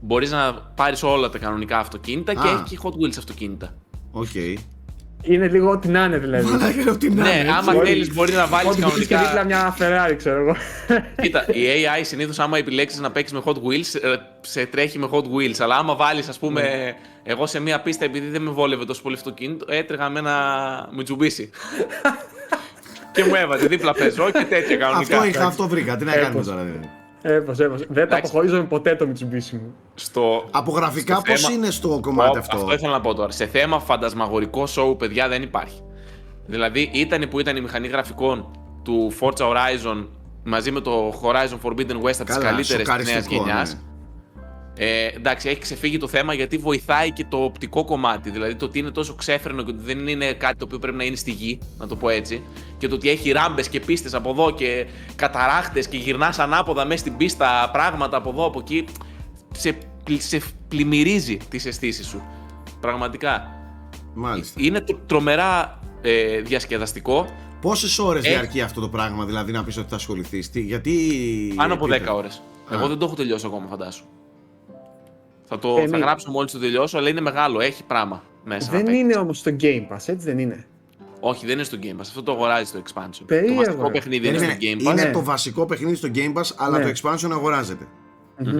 [0.00, 2.50] Μπορείς να πάρεις όλα τα κανονικά αυτοκίνητα και Α.
[2.50, 3.74] έχει και Hot Wheels αυτοκίνητα.
[4.10, 4.26] Οκ.
[5.22, 6.44] Είναι λίγο ό,τι να είναι δηλαδή.
[6.44, 7.86] Μαλάκα ό,τι να Ναι, είναι, άμα έτσι.
[7.86, 9.44] θέλεις, μπορεί να βάλεις Ό,τι βγήκε και δίπλα κανονικά.
[9.44, 9.76] μια
[10.08, 10.56] Ferrari, ξέρω εγώ.
[11.22, 15.08] Κοίτα, η AI συνήθως άμα επιλέξεις να παίξεις με Hot Wheels, ε, σε τρέχει με
[15.12, 15.56] Hot Wheels.
[15.58, 16.94] Αλλά άμα βάλεις, ας πούμε, Ναι.
[17.22, 20.34] εγώ σε μία πίστα, επειδή δεν με βόλευε τόσο πολύ αυτοκίνητο, έτρεχα με ένα
[20.98, 21.48] Mitsubishi.
[23.14, 25.16] και μου έβαζε δίπλα πεζό και τέτοια κανονικά.
[25.16, 25.96] Αυτό είχα, αυτό βρήκα.
[25.96, 26.46] Τι να κάνουμε Έπος.
[26.46, 26.62] τώρα.
[26.62, 26.88] δηλαδή.
[27.22, 27.78] Έπος, έπος.
[27.78, 28.22] Δεν τα Εντάξει.
[28.24, 29.74] αποχωρίζομαι ποτέ το Mitsubishi μου.
[29.94, 33.14] Στο, Από γραφικά στο πώς θέμα- είναι στο κομμάτι Ω, αυτό; Αυτό ήθελα να πω
[33.14, 33.30] τώρα.
[33.30, 35.80] Σε θέμα φαντασμαγορικό show, παιδιά, δεν υπάρχει.
[36.46, 38.50] Δηλαδή, ήταν που ήταν η μηχανή γραφικών
[38.82, 40.06] του Forza Horizon
[40.44, 43.74] μαζί με το Horizon Forbidden West από τις Καλά, καλύτερες της νέας σοκαριστικό, γενιάς.
[43.74, 43.80] ναι.
[44.82, 48.30] Ε, εντάξει, έχει ξεφύγει το θέμα γιατί βοηθάει και το οπτικό κομμάτι.
[48.30, 51.04] Δηλαδή το ότι είναι τόσο ξέφρενο και ότι δεν είναι κάτι το οποίο πρέπει να
[51.04, 52.42] είναι στη γη, να το πω έτσι.
[52.78, 57.00] Και το ότι έχει ράμπες και πίστες από εδώ και καταράχτες και γυρνάς ανάποδα μέσα
[57.00, 58.84] στην πίστα πράγματα από εδώ από εκεί.
[59.54, 62.22] Σε, πλη- σε πλημμυρίζει τις αισθήσεις σου.
[62.80, 63.54] Πραγματικά.
[64.14, 64.60] Μάλιστα.
[64.62, 67.26] Είναι τρο- τρομερά ε, διασκεδαστικό.
[67.60, 68.28] Πόσες ώρες Ε.
[68.28, 71.52] διαρκεί αυτό το πράγμα, δηλαδή να πεις ότι θα ασχοληθείς; Γιατί.
[71.56, 72.42] Πάνω από 10 επίπεδο; ώρες.
[72.70, 74.04] Εγώ δεν το έχω τελειώσει ακόμα, φαντάσου.
[75.52, 77.60] Θα, το, Ε, θα μη- γράψω μόλις το τελειώσω, αλλά είναι μεγάλο.
[77.60, 78.70] Έχει πράγμα μέσα.
[78.70, 79.02] να Δεν παίξεις.
[79.02, 80.66] είναι όμως στο Game Pass, έτσι δεν είναι;
[81.20, 82.00] Όχι, δεν είναι στο Game Pass.
[82.00, 83.22] Αυτό το αγοράζει το expansion.
[83.26, 83.90] Περίεργο, το βασικό ρε.
[83.90, 84.92] παιχνίδι είναι στο Περίμενε, Game Pass.
[84.92, 85.10] είναι Ναι.
[85.12, 86.84] το βασικό παιχνίδι στο Game Pass, αλλά Ναι.
[86.84, 87.86] το expansion αγοράζεται.
[88.38, 88.56] Μμμ.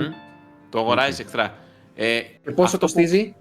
[0.70, 1.55] Το αγοράζει εξτρά.
[1.95, 3.34] Ε, Και πόσο αυτό που κοστίζει;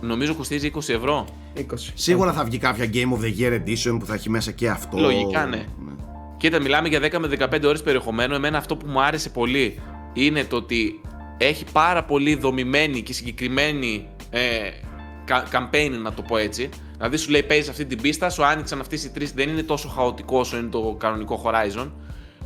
[0.00, 1.26] Νομίζω κοστίζει 20 ευρώ.
[1.56, 1.62] 20.
[1.94, 4.98] Σίγουρα θα βγει κάποια Game of the Year Edition που θα έχει μέσα και αυτό.
[4.98, 5.64] Λογικά, ναι.
[6.36, 8.34] Κοίτα, μιλάμε για 10 με 15 ώρες περιεχομένου.
[8.34, 9.78] Εμένα αυτό που μου άρεσε πολύ
[10.12, 11.00] είναι το ότι
[11.44, 14.70] έχει πάρα πολύ δομημένη και συγκεκριμένη ε,
[15.24, 16.68] κα- campaign, να το πω έτσι.
[16.96, 19.32] Δηλαδή σου λέει παίζεις αυτή την πίστα, σου άνοιξαν αυτές οι τρεις.
[19.32, 21.90] Δεν είναι τόσο χαοτικό όσο είναι το κανονικό Horizon.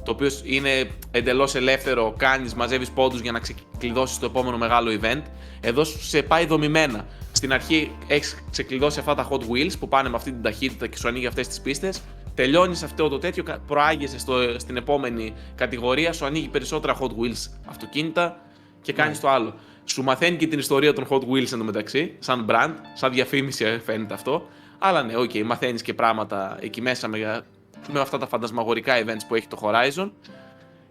[0.05, 5.23] Το οποίο είναι εντελώς ελεύθερο, κάνεις, μαζεύεις πόντους για να ξεκλειδώσεις το επόμενο μεγάλο event.
[5.61, 7.07] Εδώ σου σε πάει δομημένα.
[7.33, 10.97] Στην αρχή έχεις ξεκλειδώσει αυτά τα Hot Wheels που πάνε με αυτή την ταχύτητα και
[10.97, 12.01] σου ανοίγει αυτές τις πίστες.
[12.35, 17.51] Τελειώνεις αυτό το τέτοιο, κα- προάγεσαι στο, στην επόμενη κατηγορία, σου ανοίγει περισσότερα Hot Wheels
[17.67, 18.41] αυτοκίνητα
[18.87, 19.55] και κάνεις το άλλο.
[19.85, 24.15] Σου μαθαίνει και την ιστορία των Hot Wheels εντωμεταξύ, σαν brand, σαν διαφήμιση ε, φαίνεται
[24.15, 24.49] αυτό.
[24.79, 27.45] Αλλά ναι, οκ, μαθαίνεις και πράγματα εκεί μέσα με,
[27.93, 30.11] με αυτά τα φαντασμαγορικά events που έχει το Horizon.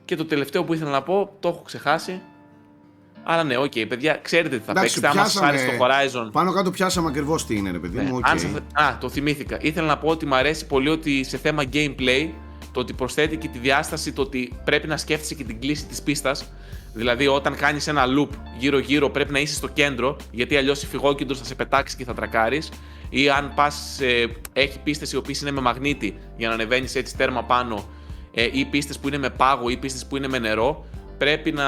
[0.06, 2.22] Και το τελευταίο που ήθελα να πω, το έχω ξεχάσει.
[3.24, 5.08] Αλλά ναι, οκ, παιδιά, ξέρετε τι θα Εντάξει, παίξετε.
[5.20, 8.04] Άμα σας πιάσαμε- άρεσε το Horizon, Πάνω κάτω πιάσαμε ακριβώς τι είναι, ρε παιδί ναι.
[8.04, 8.16] μου.
[8.18, 8.30] οκ.
[8.30, 9.58] Αν σας- Α, το θυμήθηκα.
[9.62, 12.30] Ήθελα να πω ότι μου αρέσει πολύ ότι σε θέμα gameplay
[12.72, 16.02] το ότι προσθέτει και τη διάσταση το ότι πρέπει να σκέφτεσαι και την κλίση της
[16.02, 16.52] πίστας.
[16.96, 21.36] Δηλαδή, όταν κάνεις ένα loop γύρω-γύρω, πρέπει να είσαι στο κέντρο, γιατί αλλιώς η φυγόκεντρο
[21.36, 22.70] θα σε πετάξεις και θα τρακάρεις.
[23.10, 24.00] Ή αν πας,
[24.54, 27.86] έχει πίστες οι οποίες είναι με μαγνήτη για να ανεβαίνεις έτσι τέρμα πάνω,
[28.34, 30.86] ε, ή πίστες που είναι με πάγο ή πίστες που είναι με νερό,
[31.18, 31.64] πρέπει να.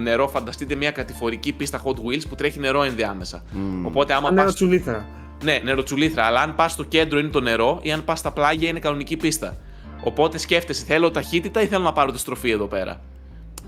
[0.00, 3.42] Νερό, φανταστείτε μια κατηφορική πίστα Hot Wheels που τρέχει νερό ενδιάμεσα.
[3.84, 5.06] Οπότε, άμα Αν πας είναι τσουλήθρα.
[5.42, 6.24] ναι, νεροτσουλήθρα.
[6.24, 9.16] Αλλά αν πας στο κέντρο είναι το νερό ή αν πας στα πλάγια είναι κανονική
[9.16, 9.56] πίστα.
[10.04, 13.00] Οπότε σκέφτεσαι, θέλω ταχύτητα ή θέλω να πάρω τη στροφή εδώ πέρα;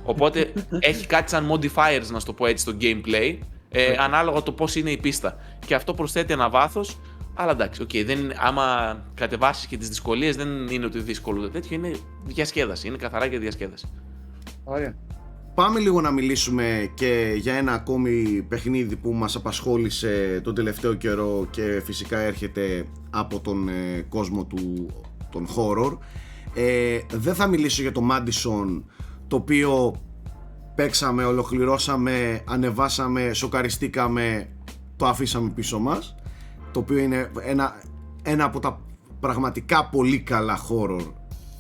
[0.03, 3.39] Οπότε έχει κάτι σαν modifiers, να σου το πω έτσι, στο gameplay,
[3.69, 5.37] ε, ανάλογα το πώς είναι η πίστα.
[5.67, 7.01] Και αυτό προσθέτει ένα βάθος.
[7.35, 11.51] Αλλά εντάξει, okay, δεν είναι, άμα κατεβάσεις και τις δυσκολίες, δεν είναι ότι δύσκολο το
[11.51, 11.93] τέτοιο, είναι
[12.25, 12.87] διασκέδαση.
[12.87, 13.89] Είναι καθαρά για διασκέδαση.
[14.65, 14.95] Ωραία.
[15.55, 21.47] Πάμε λίγο να μιλήσουμε και για ένα ακόμη παιχνίδι που μας απασχόλησε τον τελευταίο καιρό
[21.51, 24.87] και φυσικά έρχεται από τον ε, κόσμο του
[25.31, 25.99] των horror.
[26.55, 28.83] Ε, δεν θα μιλήσω για το Madison
[29.31, 29.95] το οποίο
[30.74, 34.49] παίξαμε, ολοκληρώσαμε, ανεβάσαμε, σοκαριστήκαμε,
[34.97, 36.14] το αφήσαμε πίσω μας
[36.72, 37.83] το οποίο είναι ένα,
[38.22, 38.81] ένα από τα
[39.20, 41.12] πραγματικά πολύ καλά horror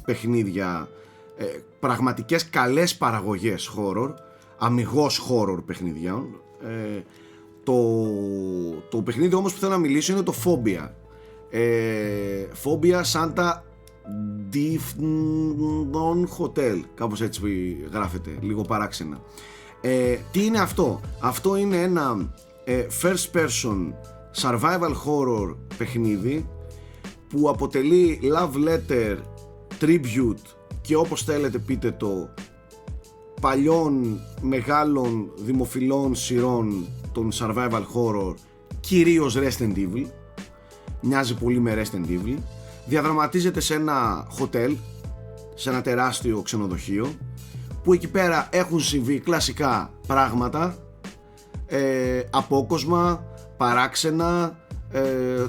[0.04, 0.88] παιχνίδια
[1.36, 1.44] ε,
[1.80, 4.14] πραγματικές καλές παραγωγές horror
[4.58, 6.26] αμυγός horror παιχνιδιών.
[6.64, 7.02] Ε,
[7.62, 7.74] το,
[8.88, 10.88] το παιχνίδι όμως που θέλω να μιλήσω είναι το Phobia.
[11.50, 13.60] Ε, Phobia Santa
[14.52, 16.80] Difnon Hotel.
[16.94, 17.40] Κάπως έτσι
[17.92, 19.20] γράφεται λίγο παράξενα.
[19.80, 22.34] Ε, τι είναι αυτό; Αυτό είναι ένα
[22.64, 23.92] ε, first person
[24.40, 26.48] survival horror παιχνίδι
[27.28, 29.16] που αποτελεί love letter
[29.80, 32.28] tribute και όπως θέλετε πείτε το
[33.40, 38.34] παλιών μεγάλων δημοφιλών σειρών των survival horror
[38.80, 40.06] κυρίως Resident Evil.
[41.00, 42.36] Μοιάζει πολύ με Resident Evil
[42.90, 44.76] διαδραματίζεται σε ένα hotel
[45.54, 47.14] σε ένα τεράστιο ξενοδοχείο
[47.82, 50.76] που εκεί πέρα έχουν συμβεί κλασικά πράγματα
[51.66, 53.24] ε, απόκοσμα,
[53.56, 54.58] παράξενα,
[54.92, 55.02] ε,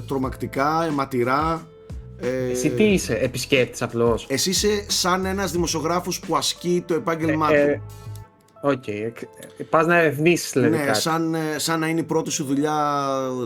[0.06, 1.66] τρομακτικά, αιματηρά
[2.18, 7.52] ε, Εσύ τι είσαι, επισκέπτης απλώς; εσύ είσαι σαν ένας δημοσιογράφος που ασκεί το επάγγελμά
[7.52, 7.82] Ε, του.
[8.64, 8.86] Οκ.
[8.88, 9.12] ε,
[9.70, 10.98] Πας να ερευνήσεις δηλαδή ναι, κάτι.
[11.00, 12.76] σαν, ε, σαν να είναι η πρώτη σου δουλειά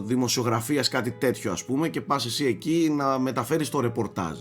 [0.02, 4.38] δημοσιογραφίας, κάτι τέτοιο ας πούμε και πας εσύ εκεί να μεταφέρεις το ρεπορτάζ.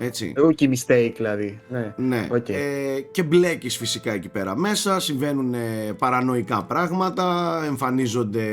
[0.00, 0.32] Έτσι.
[0.36, 1.60] Rookie mistake δηλαδή.
[1.68, 1.94] Ναι.
[1.96, 2.48] Ναι, Οκ.
[2.48, 8.46] ε, και μπλέκεις φυσικά εκεί πέρα μέσα, συμβαίνουν ε, παρανοϊκά πράγματα, εμφανίζονται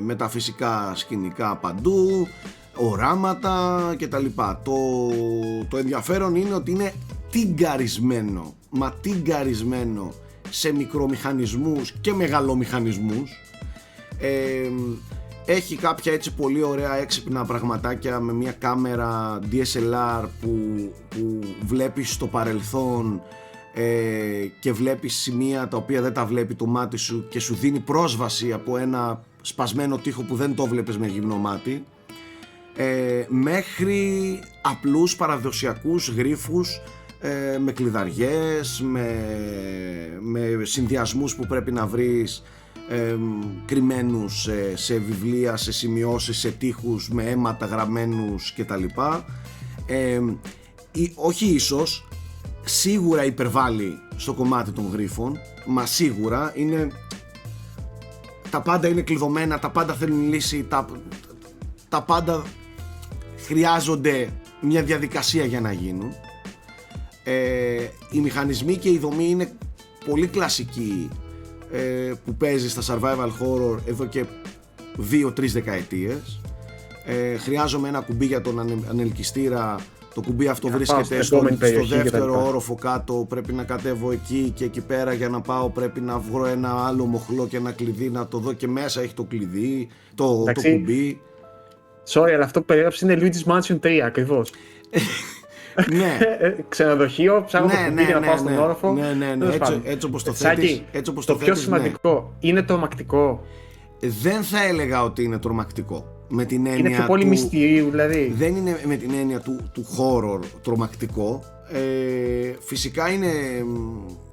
[0.00, 2.28] μεταφυσικά σκηνικά παντού,
[2.76, 4.26] οράματα κτλ.
[4.62, 4.74] Το,
[5.68, 6.92] το ενδιαφέρον είναι ότι είναι
[7.30, 10.12] τυγκαρισμένο, μα τυγκαρισμένο
[10.50, 13.30] σε μικρομηχανισμούς και μεγαλομηχανισμούς.
[14.18, 14.70] Ε,
[15.46, 20.50] έχει κάποια έτσι πολύ ωραία έξυπνα πραγματάκια με μια κάμερα DSLR που,
[21.08, 23.22] που βλέπεις στο παρελθόν
[23.74, 27.80] ε, και βλέπεις σημεία τα οποία δεν τα βλέπει το μάτι σου και σου δίνει
[27.80, 31.84] πρόσβαση από ένα σπασμένο τοίχο που δεν το βλέπεις με γυμνό μάτι
[32.76, 36.80] ε, μέχρι απλούς παραδοσιακούς γρίφους
[37.24, 39.18] ε, με κλειδαριές, με,
[40.20, 42.42] με συνδυασμούς που πρέπει να βρεις
[42.88, 43.16] ε,
[43.64, 48.84] κρυμμένους σε βιβλία, σε σημειώσεις, σε τείχους με αίματα γραμμένους κτλ.
[49.86, 50.20] Ε,
[51.14, 52.06] όχι ίσως,
[52.64, 56.88] σίγουρα υπερβάλλει στο κομμάτι των γρίφων, μα σίγουρα είναι
[58.50, 60.86] τα πάντα είναι κλειδωμένα, τα πάντα θέλουν λύση, τα,
[61.88, 62.42] τα πάντα
[63.36, 66.14] χρειάζονται μια διαδικασία για να γίνουν.
[67.24, 69.52] Ε, οι μηχανισμοί και η δομή είναι
[70.06, 71.08] πολύ κλασική
[71.72, 74.24] ε, που παίζει στα survival horror εδώ και
[75.10, 76.40] 2-3 δεκαετίες.
[77.06, 79.76] Ε, χρειάζομαι ένα κουμπί για τον ανελκυστήρα
[80.14, 83.26] το κουμπί αυτό βρίσκεται στο, στο δεύτερο όροφο κάτω.
[83.28, 85.70] Πρέπει να κατέβω εκεί και εκεί πέρα για να πάω.
[85.70, 89.14] Πρέπει να βρω ένα άλλο μοχλό και ένα κλειδί να το δω και μέσα έχει
[89.14, 91.20] το κλειδί, το, το κουμπί.
[92.12, 94.50] Sorry, αλλά αυτό που περιέγραψες είναι Luigi's Mansion 3 ακριβώς.
[95.90, 96.18] ναι.
[96.40, 98.58] Ε, ξενοδοχείο, ψάχνω ναι, το κουμπί ναι, για να ναι, πάω στον ναι.
[98.58, 98.92] όροφο.
[98.92, 99.54] Ναι, ναι, ναι.
[99.54, 100.82] Έτσι, έτσι όπως το θέτεις.
[100.92, 103.44] Έτσι όπως το, το πιο σημαντικό, είναι τρομακτικό.
[104.00, 107.28] Δεν θα έλεγα ότι είναι τρομακτικό με την έννοια είναι πιο πολύ του...
[107.28, 108.34] μυστηρίου δηλαδή.
[108.36, 111.42] Δεν είναι με την έννοια του, του horror τρομακτικό.
[111.72, 113.28] Ε, φυσικά είναι,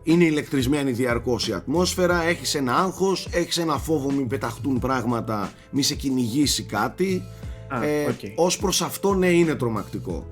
[0.03, 5.81] είναι ηλεκτρισμένη διαρκώς η ατμόσφαιρα, έχεις ένα άγχος, έχεις ένα φόβο μην πεταχτούν πράγματα, μη
[5.81, 7.23] σε κυνηγήσει κάτι.
[7.67, 8.31] Α, ε, okay.
[8.35, 10.25] Ως προς αυτό ναι είναι τρομακτικό.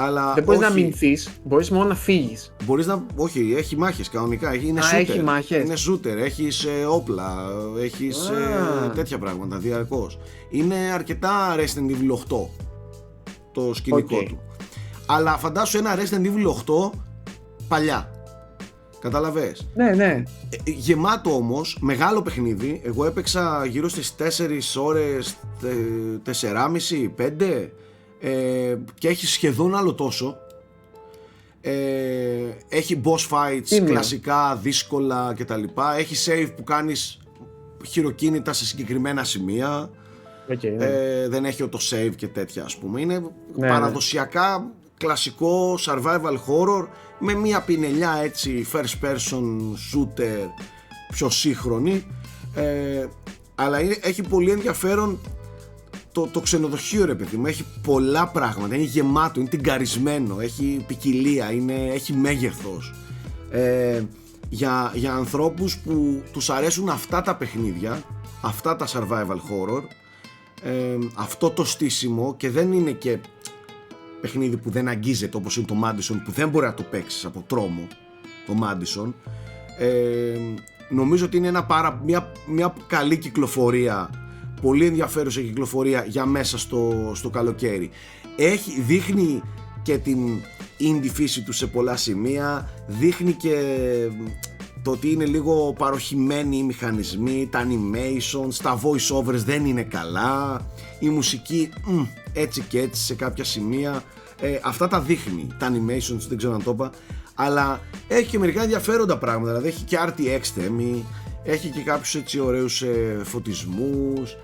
[0.00, 2.52] Αλλά δεν μπορείς να μηνθείς, μπορείς μόνο να φύγεις.
[2.64, 3.06] Μπορείς να.
[3.16, 4.54] Όχι, έχει μάχες κανονικά.
[4.54, 5.64] Είναι Α, έχει μάχες.
[5.64, 10.18] Είναι shooter, έχεις ε, όπλα, έχεις ε, τέτοια πράγματα διαρκώς.
[10.50, 12.46] Είναι αρκετά Resident Evil 8
[13.52, 14.38] το σκηνικό του.
[15.06, 16.46] Αλλά φαντάσου ένα Resident Evil
[16.90, 16.90] 8
[17.68, 18.12] παλιά.
[19.00, 20.22] Καταλαβες; Ναι, ναι.
[20.50, 22.80] Ε, γεμάτο όμως, μεγάλο παιχνίδι.
[22.84, 25.36] Εγώ έπαιξα γύρω στις 4 ώρες,
[26.24, 27.70] 4,5, 5
[28.20, 30.36] ε, και έχει σχεδόν άλλο τόσο.
[31.60, 31.72] Ε,
[32.68, 35.62] έχει boss fights κλασικά, δύσκολα κτλ.
[35.96, 37.18] Έχει save που κάνεις
[37.86, 39.90] χειροκίνητα σε συγκεκριμένα σημεία.
[40.50, 40.84] Okay, ναι.
[40.84, 43.00] ε, δεν έχει το save και τέτοια ας πούμε.
[43.00, 43.18] Είναι
[43.54, 44.66] ναι, παραδοσιακά ναι.
[44.96, 46.86] κλασικό survival horror
[47.18, 49.44] με μια πινελιά έτσι first person
[49.92, 50.48] shooter
[51.10, 52.06] πιο σύγχρονη.
[52.54, 53.06] Ε,
[53.54, 55.18] αλλά είναι, έχει πολύ ενδιαφέρον
[56.18, 61.52] το, το ξενοδοχείο ρε παιδί μου έχει πολλά πράγματα, είναι γεμάτο, είναι τυγκαρισμένο, έχει ποικιλία,
[61.52, 62.94] είναι, έχει μέγεθος.
[63.50, 64.02] Ε,
[64.48, 68.02] για, για ανθρώπους που τους αρέσουν αυτά τα παιχνίδια,
[68.42, 69.82] αυτά τα survival horror
[70.62, 73.18] ε, αυτό το στήσιμο και δεν είναι και
[74.20, 77.44] παιχνίδι που δεν αγγίζεται όπως είναι το Madison που δεν μπορεί να το παίξεις από
[77.46, 77.86] τρόμο
[78.46, 79.12] το Madison.
[79.78, 80.38] Ε,
[80.88, 84.10] νομίζω ότι είναι ένα πάρα, μια, μια καλή κυκλοφορία
[84.60, 87.90] πολύ ενδιαφέρουσα κυκλοφορία για μέσα στο, στο καλοκαίρι.
[88.36, 89.42] Έχει, δείχνει
[89.82, 90.18] και την
[90.80, 93.56] indie φύση του σε πολλά σημεία, δείχνει και
[94.82, 100.66] το ότι είναι λίγο παροχημένοι οι μηχανισμοί, τα animations, τα voice overs δεν είναι καλά,
[100.98, 102.02] η μουσική μ,
[102.32, 104.02] έτσι και έτσι σε κάποια σημεία,
[104.40, 106.90] ε, αυτά τα δείχνει, τα animations δεν ξέρω να το είπα,
[107.34, 111.04] αλλά έχει και μερικά ενδιαφέροντα πράγματα, δηλαδή έχει και RTX θέμη,
[111.44, 114.36] έχει και κάποιους έτσι ωραίους ε, φωτισμούς.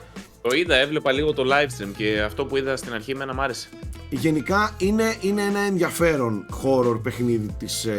[0.49, 3.41] Το είδα, έβλεπα λίγο το live stream και αυτό που είδα στην αρχή εμένα μ'
[3.41, 3.69] άρεσε.
[4.11, 7.95] Γενικά είναι, είναι ένα ενδιαφέρον horror παιχνίδι της ε,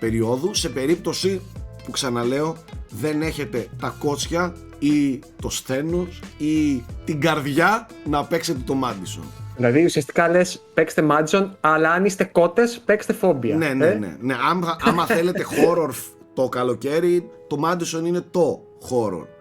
[0.00, 1.40] περίοδου σε περίπτωση
[1.84, 2.56] που ξαναλέω
[2.88, 9.24] δεν έχετε τα κότσια ή το στένος ή την καρδιά να παίξετε το Madison.
[9.56, 13.56] Δηλαδή ουσιαστικά λες παίξτε Madison αλλά αν είστε κότες παίξτε φόμπια.
[13.56, 14.16] Ναι, ναι, ε; ναι.
[14.20, 14.34] ναι.
[14.50, 15.94] Άμα, άμα θέλετε horror
[16.34, 18.60] το καλοκαίρι το Madison είναι το
[18.90, 19.33] horror.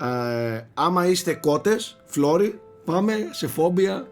[0.00, 4.06] Ε, άμα είστε κότες, φλόρι, πάμε σε φόμπια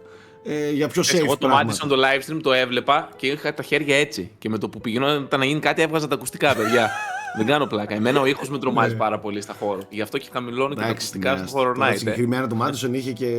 [0.45, 3.62] ε, για πιο safe Εγώ το Madison το live stream το έβλεπα και είχα τα
[3.62, 6.91] χέρια έτσι και με το που πηγαίνονταν να γίνει κάτι έβγαζα τα ακουστικά παιδιά.
[7.36, 7.95] Δεν κάνω πλάκα.
[7.95, 8.99] Εμένα ο ήχος με τρομάζει ναι.
[8.99, 9.80] πάρα πολύ στα χώρο.
[9.89, 11.93] Γι' αυτό και χαμηλώνω και τα ακουστικά ναι, στο Horror Night.
[11.93, 11.97] Ε.
[11.97, 13.36] Συγκεκριμένα το Madison είχε και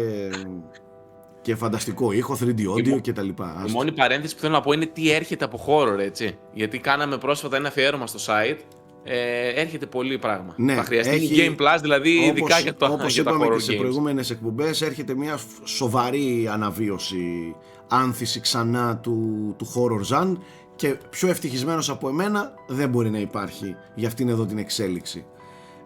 [1.42, 3.28] και φανταστικό ήχο, 3D audio κτλ.
[3.68, 6.38] Η μόνη παρένθεση που θέλω να πω είναι τι έρχεται από χώρο, έτσι.
[6.54, 8.60] Γιατί κάναμε πρόσφατα ένα αφιέρωμα στο site
[9.04, 10.54] ε, έρχεται πολύ πράγμα.
[10.58, 13.54] Ναι, θα χρειαστεί έχει, Game Plus, δηλαδή όπως, ειδικά για, το, όπως για είπαμε τα
[13.54, 17.56] και σε προηγούμενες εκπομπές, έρχεται μια σοβαρή αναβίωση,
[17.88, 20.38] άνθηση ξανά του, του horror genre
[20.76, 25.26] και πιο ευτυχισμένος από εμένα δεν μπορεί να υπάρχει για αυτήν εδώ την εξέλιξη.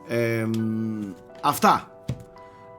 [0.07, 0.47] Ε,
[1.41, 1.87] αυτά.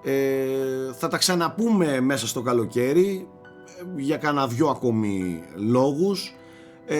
[0.05, 3.29] Ε, θα τα ξαναπούμε μέσα στο καλοκαίρι
[3.67, 6.35] ε, για κανένα δυο ακόμη λόγους.
[6.87, 6.97] Ε,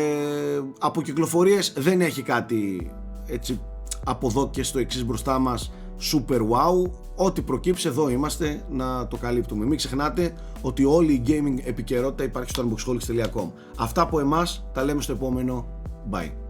[0.79, 2.91] από κυκλοφορίες δεν έχει κάτι
[3.27, 3.61] έτσι
[4.05, 5.73] από εδώ και στο εξής μπροστά μας
[6.13, 6.91] super wow.
[7.17, 9.65] Ό,τι προκύψει εδώ είμαστε να το καλύπτουμε.
[9.65, 15.03] Μην ξεχνάτε ότι όλη η gaming επικαιρότητα υπάρχει στο unboxholics.com αυτά από εμάς τα λέμε
[15.03, 15.67] στο επόμενο.
[16.11, 16.44] Bye